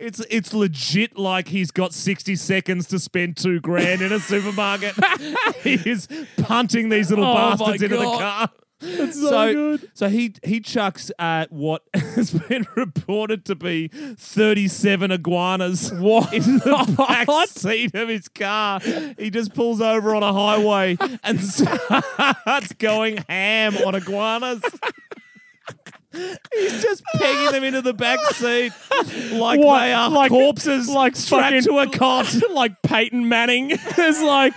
It's 0.00 0.20
it's 0.30 0.52
legit 0.54 1.18
like 1.18 1.48
he's 1.48 1.70
got 1.70 1.92
sixty 1.92 2.34
seconds 2.34 2.86
to 2.88 2.98
spend 2.98 3.36
two 3.36 3.60
grand 3.60 4.00
in 4.02 4.12
a 4.12 4.18
supermarket. 4.20 4.94
he 5.62 5.74
is 5.74 6.08
punting 6.42 6.88
these 6.88 7.10
little 7.10 7.26
Oh 7.26 7.34
bastards 7.34 7.82
into 7.82 7.96
the 7.96 8.04
car. 8.04 8.50
That's 8.80 9.20
so, 9.20 9.52
good. 9.52 9.90
So 9.92 10.08
he 10.08 10.34
he 10.42 10.60
chucks 10.60 11.12
at 11.18 11.52
what 11.52 11.82
has 11.94 12.30
been 12.30 12.66
reported 12.74 13.44
to 13.46 13.54
be 13.54 13.88
37 13.88 15.10
iguanas 15.10 15.92
What? 15.92 16.32
into 16.32 16.58
the 16.60 16.94
back 17.26 17.48
seat 17.48 17.94
of 17.94 18.08
his 18.08 18.28
car. 18.28 18.80
He 19.18 19.28
just 19.30 19.54
pulls 19.54 19.82
over 19.82 20.14
on 20.14 20.22
a 20.22 20.32
highway 20.32 20.96
and 21.22 21.40
starts 21.40 22.72
going 22.78 23.18
ham 23.28 23.76
on 23.76 23.94
iguanas. 23.94 24.62
He's 26.12 26.82
just 26.82 27.02
pegging 27.14 27.52
them 27.52 27.62
into 27.64 27.82
the 27.82 27.94
back 27.94 28.18
seat 28.34 28.72
like 29.32 29.60
What? 29.60 29.80
they 29.80 29.92
are 29.92 30.10
Like- 30.10 30.30
corpses 30.30 30.88
like 30.88 31.14
strapped 31.16 31.44
fucking- 31.44 31.62
to 31.62 31.78
a 31.78 31.88
cot. 31.88 32.34
like 32.50 32.82
Peyton 32.82 33.28
Manning. 33.28 33.70
it's 33.74 34.20
like 34.22 34.52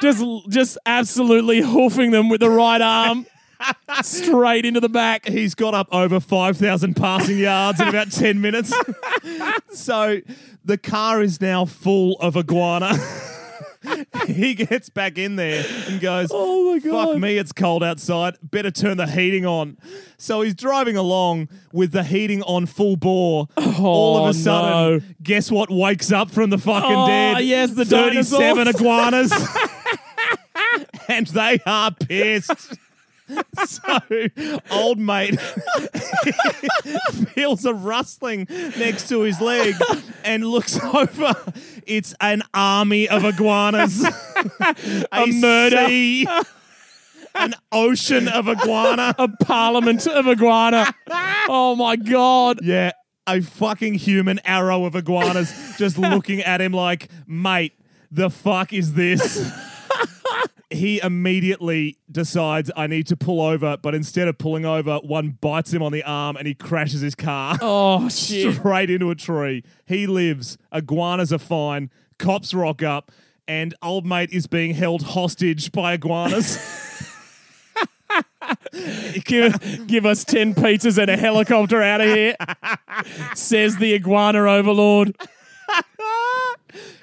just 0.00 0.24
just 0.48 0.78
absolutely 0.86 1.60
hoofing 1.60 2.10
them 2.12 2.28
with 2.28 2.40
the 2.40 2.50
right 2.50 2.80
arm 2.80 3.26
straight 4.02 4.64
into 4.64 4.80
the 4.80 4.88
back. 4.88 5.26
He's 5.26 5.54
got 5.54 5.74
up 5.74 5.88
over 5.92 6.20
5,000 6.20 6.94
passing 6.94 7.38
yards 7.38 7.80
in 7.80 7.88
about 7.88 8.10
10 8.12 8.40
minutes. 8.40 8.72
so 9.72 10.20
the 10.64 10.76
car 10.78 11.22
is 11.22 11.40
now 11.40 11.64
full 11.64 12.16
of 12.20 12.36
iguana. 12.36 12.92
he 14.34 14.54
gets 14.54 14.88
back 14.88 15.18
in 15.18 15.36
there 15.36 15.64
and 15.88 16.00
goes, 16.00 16.28
Oh 16.32 16.72
my 16.74 16.80
Fuck 16.80 17.16
me, 17.18 17.38
it's 17.38 17.52
cold 17.52 17.82
outside. 17.82 18.36
Better 18.42 18.70
turn 18.70 18.96
the 18.96 19.06
heating 19.06 19.46
on. 19.46 19.78
So 20.18 20.42
he's 20.42 20.54
driving 20.54 20.96
along 20.96 21.48
with 21.72 21.92
the 21.92 22.04
heating 22.04 22.42
on 22.42 22.66
full 22.66 22.96
bore. 22.96 23.48
All 23.56 24.16
of 24.18 24.22
Oh, 24.24 24.26
a 24.28 24.34
sudden, 24.34 24.98
no. 24.98 25.14
guess 25.22 25.50
what 25.50 25.70
wakes 25.70 26.12
up 26.12 26.30
from 26.30 26.50
the 26.50 26.58
fucking 26.58 26.90
Oh, 26.96 27.06
dead? 27.06 27.44
yes, 27.44 27.70
the 27.70 27.84
37 27.84 28.56
dinosaurs. 28.66 28.74
iguanas. 28.80 29.32
and 31.08 31.26
they 31.28 31.58
are 31.66 31.90
pissed. 31.92 32.74
So, 33.66 33.82
old 34.70 34.98
mate 34.98 35.40
feels 37.34 37.64
a 37.64 37.74
rustling 37.74 38.46
next 38.50 39.08
to 39.08 39.22
his 39.22 39.40
leg 39.40 39.74
and 40.24 40.46
looks 40.46 40.78
over. 40.78 41.34
It's 41.86 42.14
an 42.20 42.42
army 42.54 43.08
of 43.08 43.24
iguanas. 43.24 44.04
a, 44.04 45.26
murder. 45.26 45.86
sea, 45.88 46.26
an 47.34 47.54
ocean 47.72 48.28
of 48.28 48.48
iguana. 48.48 49.14
A 49.18 49.28
parliament 49.28 50.06
of 50.06 50.28
iguana. 50.28 50.94
Oh 51.48 51.74
my 51.76 51.96
god. 51.96 52.60
Yeah, 52.62 52.92
a 53.26 53.40
fucking 53.40 53.94
human 53.94 54.38
arrow 54.44 54.84
of 54.84 54.94
iguanas 54.94 55.76
just 55.78 55.98
looking 55.98 56.40
at 56.40 56.60
him 56.60 56.72
like, 56.72 57.08
mate, 57.26 57.72
the 58.10 58.30
fuck 58.30 58.72
is 58.72 58.94
this? 58.94 59.50
He 60.70 61.00
immediately 61.02 61.96
decides 62.10 62.70
I 62.76 62.86
need 62.88 63.06
to 63.08 63.16
pull 63.16 63.40
over, 63.40 63.76
but 63.76 63.94
instead 63.94 64.26
of 64.28 64.36
pulling 64.38 64.64
over, 64.66 64.96
one 64.96 65.38
bites 65.40 65.72
him 65.72 65.82
on 65.82 65.92
the 65.92 66.02
arm 66.02 66.36
and 66.36 66.46
he 66.46 66.54
crashes 66.54 67.00
his 67.00 67.14
car 67.14 67.56
Oh 67.62 68.08
shit. 68.08 68.54
straight 68.56 68.90
into 68.90 69.10
a 69.10 69.14
tree. 69.14 69.62
He 69.86 70.06
lives. 70.06 70.58
Iguanas 70.72 71.32
are 71.32 71.38
fine. 71.38 71.90
Cops 72.18 72.52
rock 72.54 72.82
up, 72.82 73.12
and 73.46 73.74
old 73.82 74.06
mate 74.06 74.30
is 74.32 74.46
being 74.46 74.74
held 74.74 75.02
hostage 75.02 75.70
by 75.70 75.92
iguanas. 75.94 76.58
Give, 79.24 79.86
give 79.86 80.06
us 80.06 80.24
10 80.24 80.54
pizzas 80.54 80.96
and 80.98 81.10
a 81.10 81.16
helicopter 81.16 81.82
out 81.82 82.00
of 82.00 82.06
here. 82.14 82.36
Says 83.34 83.76
the 83.78 83.94
iguana 83.94 84.40
overlord. 84.50 85.16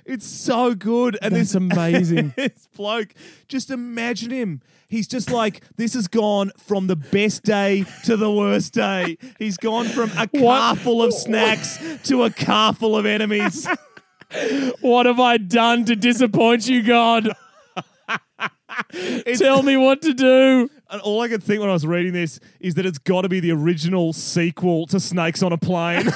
It's 0.05 0.25
so 0.25 0.75
good. 0.75 1.17
And 1.21 1.35
That's 1.35 1.53
this 1.53 1.55
amazing. 1.73 2.33
this 2.37 2.67
bloke, 2.75 3.13
just 3.47 3.71
imagine 3.71 4.31
him. 4.31 4.61
He's 4.87 5.07
just 5.07 5.31
like, 5.31 5.63
this 5.75 5.95
has 5.95 6.07
gone 6.07 6.51
from 6.57 6.87
the 6.87 6.95
best 6.95 7.43
day 7.43 7.85
to 8.05 8.15
the 8.15 8.31
worst 8.31 8.73
day. 8.73 9.17
He's 9.39 9.57
gone 9.57 9.85
from 9.85 10.11
a 10.17 10.27
car 10.27 10.75
full 10.75 11.01
of 11.01 11.13
snacks 11.13 11.79
to 12.03 12.23
a 12.23 12.29
car 12.29 12.73
full 12.73 12.95
of 12.95 13.05
enemies. 13.05 13.67
What 14.81 15.05
have 15.05 15.19
I 15.19 15.37
done 15.37 15.85
to 15.85 15.95
disappoint 15.95 16.67
you, 16.67 16.81
God? 16.81 17.29
Tell 19.35 19.61
me 19.61 19.77
what 19.77 20.01
to 20.01 20.13
do. 20.13 20.69
And 20.89 21.01
all 21.01 21.21
I 21.21 21.27
could 21.27 21.43
think 21.43 21.59
when 21.59 21.69
I 21.69 21.73
was 21.73 21.85
reading 21.85 22.13
this 22.13 22.39
is 22.59 22.73
that 22.75 22.85
it's 22.85 22.97
got 22.97 23.21
to 23.21 23.29
be 23.29 23.39
the 23.39 23.51
original 23.51 24.11
sequel 24.11 24.87
to 24.87 24.99
Snakes 24.99 25.43
on 25.43 25.53
a 25.53 25.57
Plane. 25.57 26.09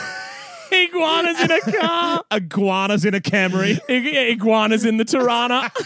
Iguanas 0.71 1.41
in 1.41 1.51
a 1.51 1.61
car. 1.79 2.23
Iguanas 2.31 3.05
in 3.05 3.13
a 3.13 3.19
Camry. 3.19 3.79
Ig- 3.89 4.31
iguanas 4.39 4.85
in 4.85 4.97
the 4.97 5.05
Tirana. 5.05 5.71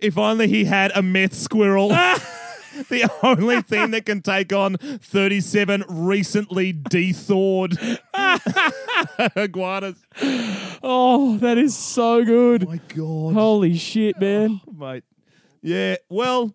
If 0.00 0.16
only 0.16 0.48
he 0.48 0.64
had 0.64 0.92
a 0.94 1.02
meth 1.02 1.34
squirrel. 1.34 1.88
the 1.88 3.10
only 3.22 3.60
thing 3.60 3.90
that 3.90 4.06
can 4.06 4.22
take 4.22 4.52
on 4.52 4.76
37 4.78 5.84
recently 5.88 6.72
de-thawed 6.72 7.76
iguanas. 9.36 9.96
Oh, 10.82 11.36
that 11.38 11.58
is 11.58 11.76
so 11.76 12.24
good. 12.24 12.66
my 12.66 12.80
God. 12.88 13.34
Holy 13.34 13.76
shit, 13.76 14.18
man. 14.20 14.60
Oh, 14.66 14.72
mate. 14.72 15.04
Yeah, 15.60 15.96
well, 16.08 16.54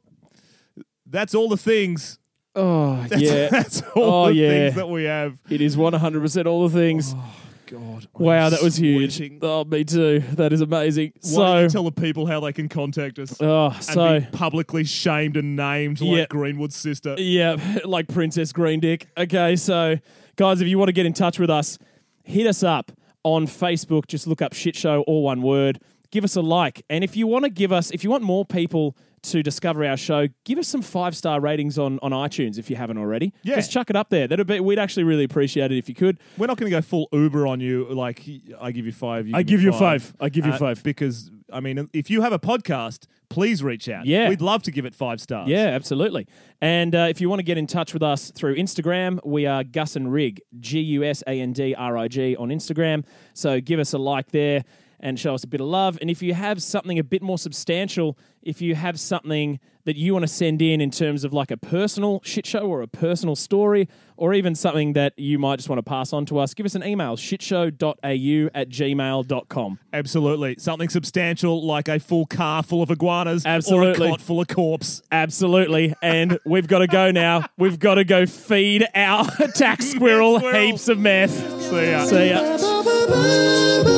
that's 1.05 1.35
all 1.35 1.49
the 1.49 1.57
things. 1.57 2.17
Oh, 2.55 3.03
That's, 3.09 3.21
yeah. 3.21 3.49
that's 3.49 3.81
all 3.95 4.03
Oh, 4.03 4.27
the 4.27 4.33
yeah. 4.35 4.49
things 4.49 4.75
that 4.75 4.89
we 4.89 5.03
have. 5.03 5.37
It 5.49 5.61
is 5.61 5.75
100% 5.75 6.45
all 6.45 6.67
the 6.67 6.77
things. 6.77 7.13
Oh 7.15 7.35
God. 7.67 8.07
wow, 8.13 8.49
that 8.49 8.61
was 8.61 8.75
huge. 8.77 9.19
Oh, 9.41 9.63
me 9.65 9.83
too. 9.83 10.19
That 10.33 10.53
is 10.53 10.61
amazing. 10.61 11.13
Why 11.31 11.53
don't 11.55 11.63
you 11.63 11.69
So, 11.69 11.73
tell 11.73 11.83
the 11.83 11.91
people 11.91 12.27
how 12.27 12.39
they 12.39 12.53
can 12.53 12.69
contact 12.69 13.17
us? 13.19 13.35
oh, 13.41 13.71
and 13.71 13.83
so, 13.83 14.19
be 14.19 14.25
publicly 14.31 14.83
shamed 14.83 15.35
and 15.35 15.55
named 15.55 15.99
Yeah. 15.99 16.19
like 16.19 16.29
Greenwood's 16.29 16.75
sister. 16.75 17.15
yeah, 17.17 17.55
like 17.85 18.07
Princess 18.07 18.51
Green 18.53 18.79
Dick. 18.79 19.07
Okay, 19.17 19.55
so, 19.55 19.97
guys, 20.35 20.61
if 20.61 20.67
you 20.67 20.77
want 20.77 20.89
to 20.89 20.93
get 20.93 21.05
in 21.07 21.13
touch 21.13 21.39
with 21.39 21.49
us, 21.49 21.77
hit 22.23 22.45
us 22.47 22.61
up 22.63 22.91
on 23.23 23.47
Facebook. 23.47 24.05
Just 24.07 24.27
look 24.27 24.41
up 24.43 24.53
Shit 24.53 24.75
Show, 24.75 25.01
all 25.07 25.23
one 25.23 25.41
word. 25.41 25.81
Give 26.11 26.23
us 26.23 26.35
a 26.35 26.41
like. 26.41 26.83
And 26.89 27.03
if 27.03 27.17
you 27.17 27.25
want 27.27 27.43
to 27.45 27.49
give 27.49 27.71
us, 27.73 27.89
if 27.91 28.03
you 28.03 28.09
want 28.11 28.23
more 28.23 28.45
people 28.45 28.95
to 29.31 29.43
discover 29.43 29.83
our 29.85 29.97
show, 29.97 30.27
give 30.43 30.57
us 30.57 30.67
some 30.67 30.81
five 30.81 31.15
star 31.15 31.39
ratings 31.39 31.77
on, 31.77 31.99
on 32.01 32.11
iTunes 32.11 32.57
if 32.57 32.69
you 32.69 32.75
haven't 32.75 32.97
already. 32.97 33.33
Yeah. 33.43 33.55
Just 33.55 33.71
chuck 33.71 33.89
it 33.89 33.95
up 33.95 34.09
there. 34.09 34.27
That'd 34.27 34.47
be, 34.47 34.59
we'd 34.59 34.79
actually 34.79 35.03
really 35.03 35.23
appreciate 35.23 35.71
it 35.71 35.77
if 35.77 35.89
you 35.89 35.95
could. 35.95 36.19
We're 36.37 36.47
not 36.47 36.57
going 36.57 36.71
to 36.71 36.77
go 36.77 36.81
full 36.81 37.07
Uber 37.11 37.47
on 37.47 37.59
you. 37.59 37.85
Like 37.89 38.21
I 38.59 38.71
give 38.71 38.85
you 38.85 38.91
five. 38.91 39.27
You 39.27 39.35
I 39.35 39.39
me 39.39 39.43
give 39.43 39.61
you 39.61 39.71
five. 39.71 40.15
I 40.19 40.29
give 40.29 40.45
you 40.45 40.53
Uh, 40.53 40.57
five. 40.57 40.83
because 40.83 41.29
I 41.53 41.59
mean, 41.59 41.89
if 41.93 42.09
you 42.09 42.21
have 42.21 42.33
a 42.33 42.39
podcast, 42.39 43.05
please 43.29 43.61
reach 43.63 43.87
out. 43.87 44.05
Yeah. 44.05 44.29
we'd 44.29 44.41
love 44.41 44.63
to 44.63 44.71
give 44.71 44.85
it 44.85 44.95
five 44.95 45.21
stars. 45.21 45.47
Yeah, 45.47 45.67
absolutely. 45.67 46.27
And 46.61 46.95
uh, 46.95 47.07
if 47.09 47.21
you 47.21 47.29
want 47.29 47.39
to 47.39 47.43
get 47.43 47.57
in 47.57 47.67
touch 47.67 47.93
with 47.93 48.01
us 48.03 48.31
through 48.31 48.55
Instagram, 48.55 49.19
we 49.23 49.45
are 49.45 49.63
Gus 49.63 49.95
and 49.95 50.11
Rig, 50.11 50.41
G 50.59 50.79
U 50.79 51.03
S 51.03 51.23
A 51.27 51.39
N 51.39 51.53
D 51.53 51.75
R 51.75 51.97
I 51.97 52.07
G 52.07 52.35
on 52.35 52.49
Instagram. 52.49 53.05
So 53.33 53.59
give 53.61 53.79
us 53.79 53.93
a 53.93 53.97
like 53.97 54.31
there 54.31 54.63
and 55.05 55.19
show 55.19 55.35
us 55.35 55.43
a 55.43 55.47
bit 55.47 55.61
of 55.61 55.67
love. 55.67 55.99
And 56.01 56.09
if 56.09 56.23
you 56.23 56.33
have 56.33 56.63
something 56.63 56.97
a 56.97 57.03
bit 57.03 57.21
more 57.21 57.37
substantial, 57.37 58.17
if 58.41 58.59
you 58.59 58.73
have 58.73 58.99
something 58.99 59.59
that 59.83 59.95
you 59.95 60.13
want 60.13 60.23
to 60.23 60.27
send 60.27 60.63
in 60.63 60.81
in 60.81 60.89
terms 60.89 61.23
of 61.23 61.31
like 61.31 61.51
a 61.51 61.57
personal 61.57 62.19
shit 62.23 62.43
show 62.47 62.61
or 62.61 62.81
a 62.81 62.87
personal 62.87 63.35
story, 63.35 63.87
or 64.17 64.33
even 64.33 64.55
something 64.55 64.93
that 64.93 65.13
you 65.15 65.37
might 65.37 65.57
just 65.57 65.69
want 65.69 65.77
to 65.77 65.83
pass 65.83 66.11
on 66.11 66.25
to 66.25 66.39
us, 66.39 66.55
give 66.55 66.65
us 66.65 66.73
an 66.73 66.83
email 66.83 67.15
shitshow.au 67.15 68.49
at 68.55 68.69
gmail.com. 68.69 69.79
absolutely. 69.93 70.55
Something 70.57 70.89
substantial 70.89 71.63
like 71.63 71.87
a 71.87 71.99
full 71.99 72.25
car 72.25 72.63
full 72.63 72.81
of 72.81 72.89
iguanas, 72.89 73.45
Absolutely. 73.45 74.07
or 74.07 74.07
a 74.07 74.11
cot 74.11 74.21
full 74.21 74.41
of 74.41 74.47
corpse. 74.47 75.03
Absolutely. 75.11 75.93
And 76.01 76.39
we've 76.45 76.67
got 76.67 76.79
to 76.79 76.87
go 76.87 77.11
now. 77.11 77.45
We've 77.57 77.77
got 77.77 77.95
to 77.95 78.03
go 78.03 78.25
feed 78.25 78.87
our 78.95 79.27
attack 79.39 79.83
squirrel 79.83 80.39
squirrel. 80.39 80.59
heaps 80.65 80.87
of 80.87 80.97
meth. 80.97 81.61
See 81.61 81.91
ya. 81.91 82.05
See 82.05 82.29
ya. 82.31 83.94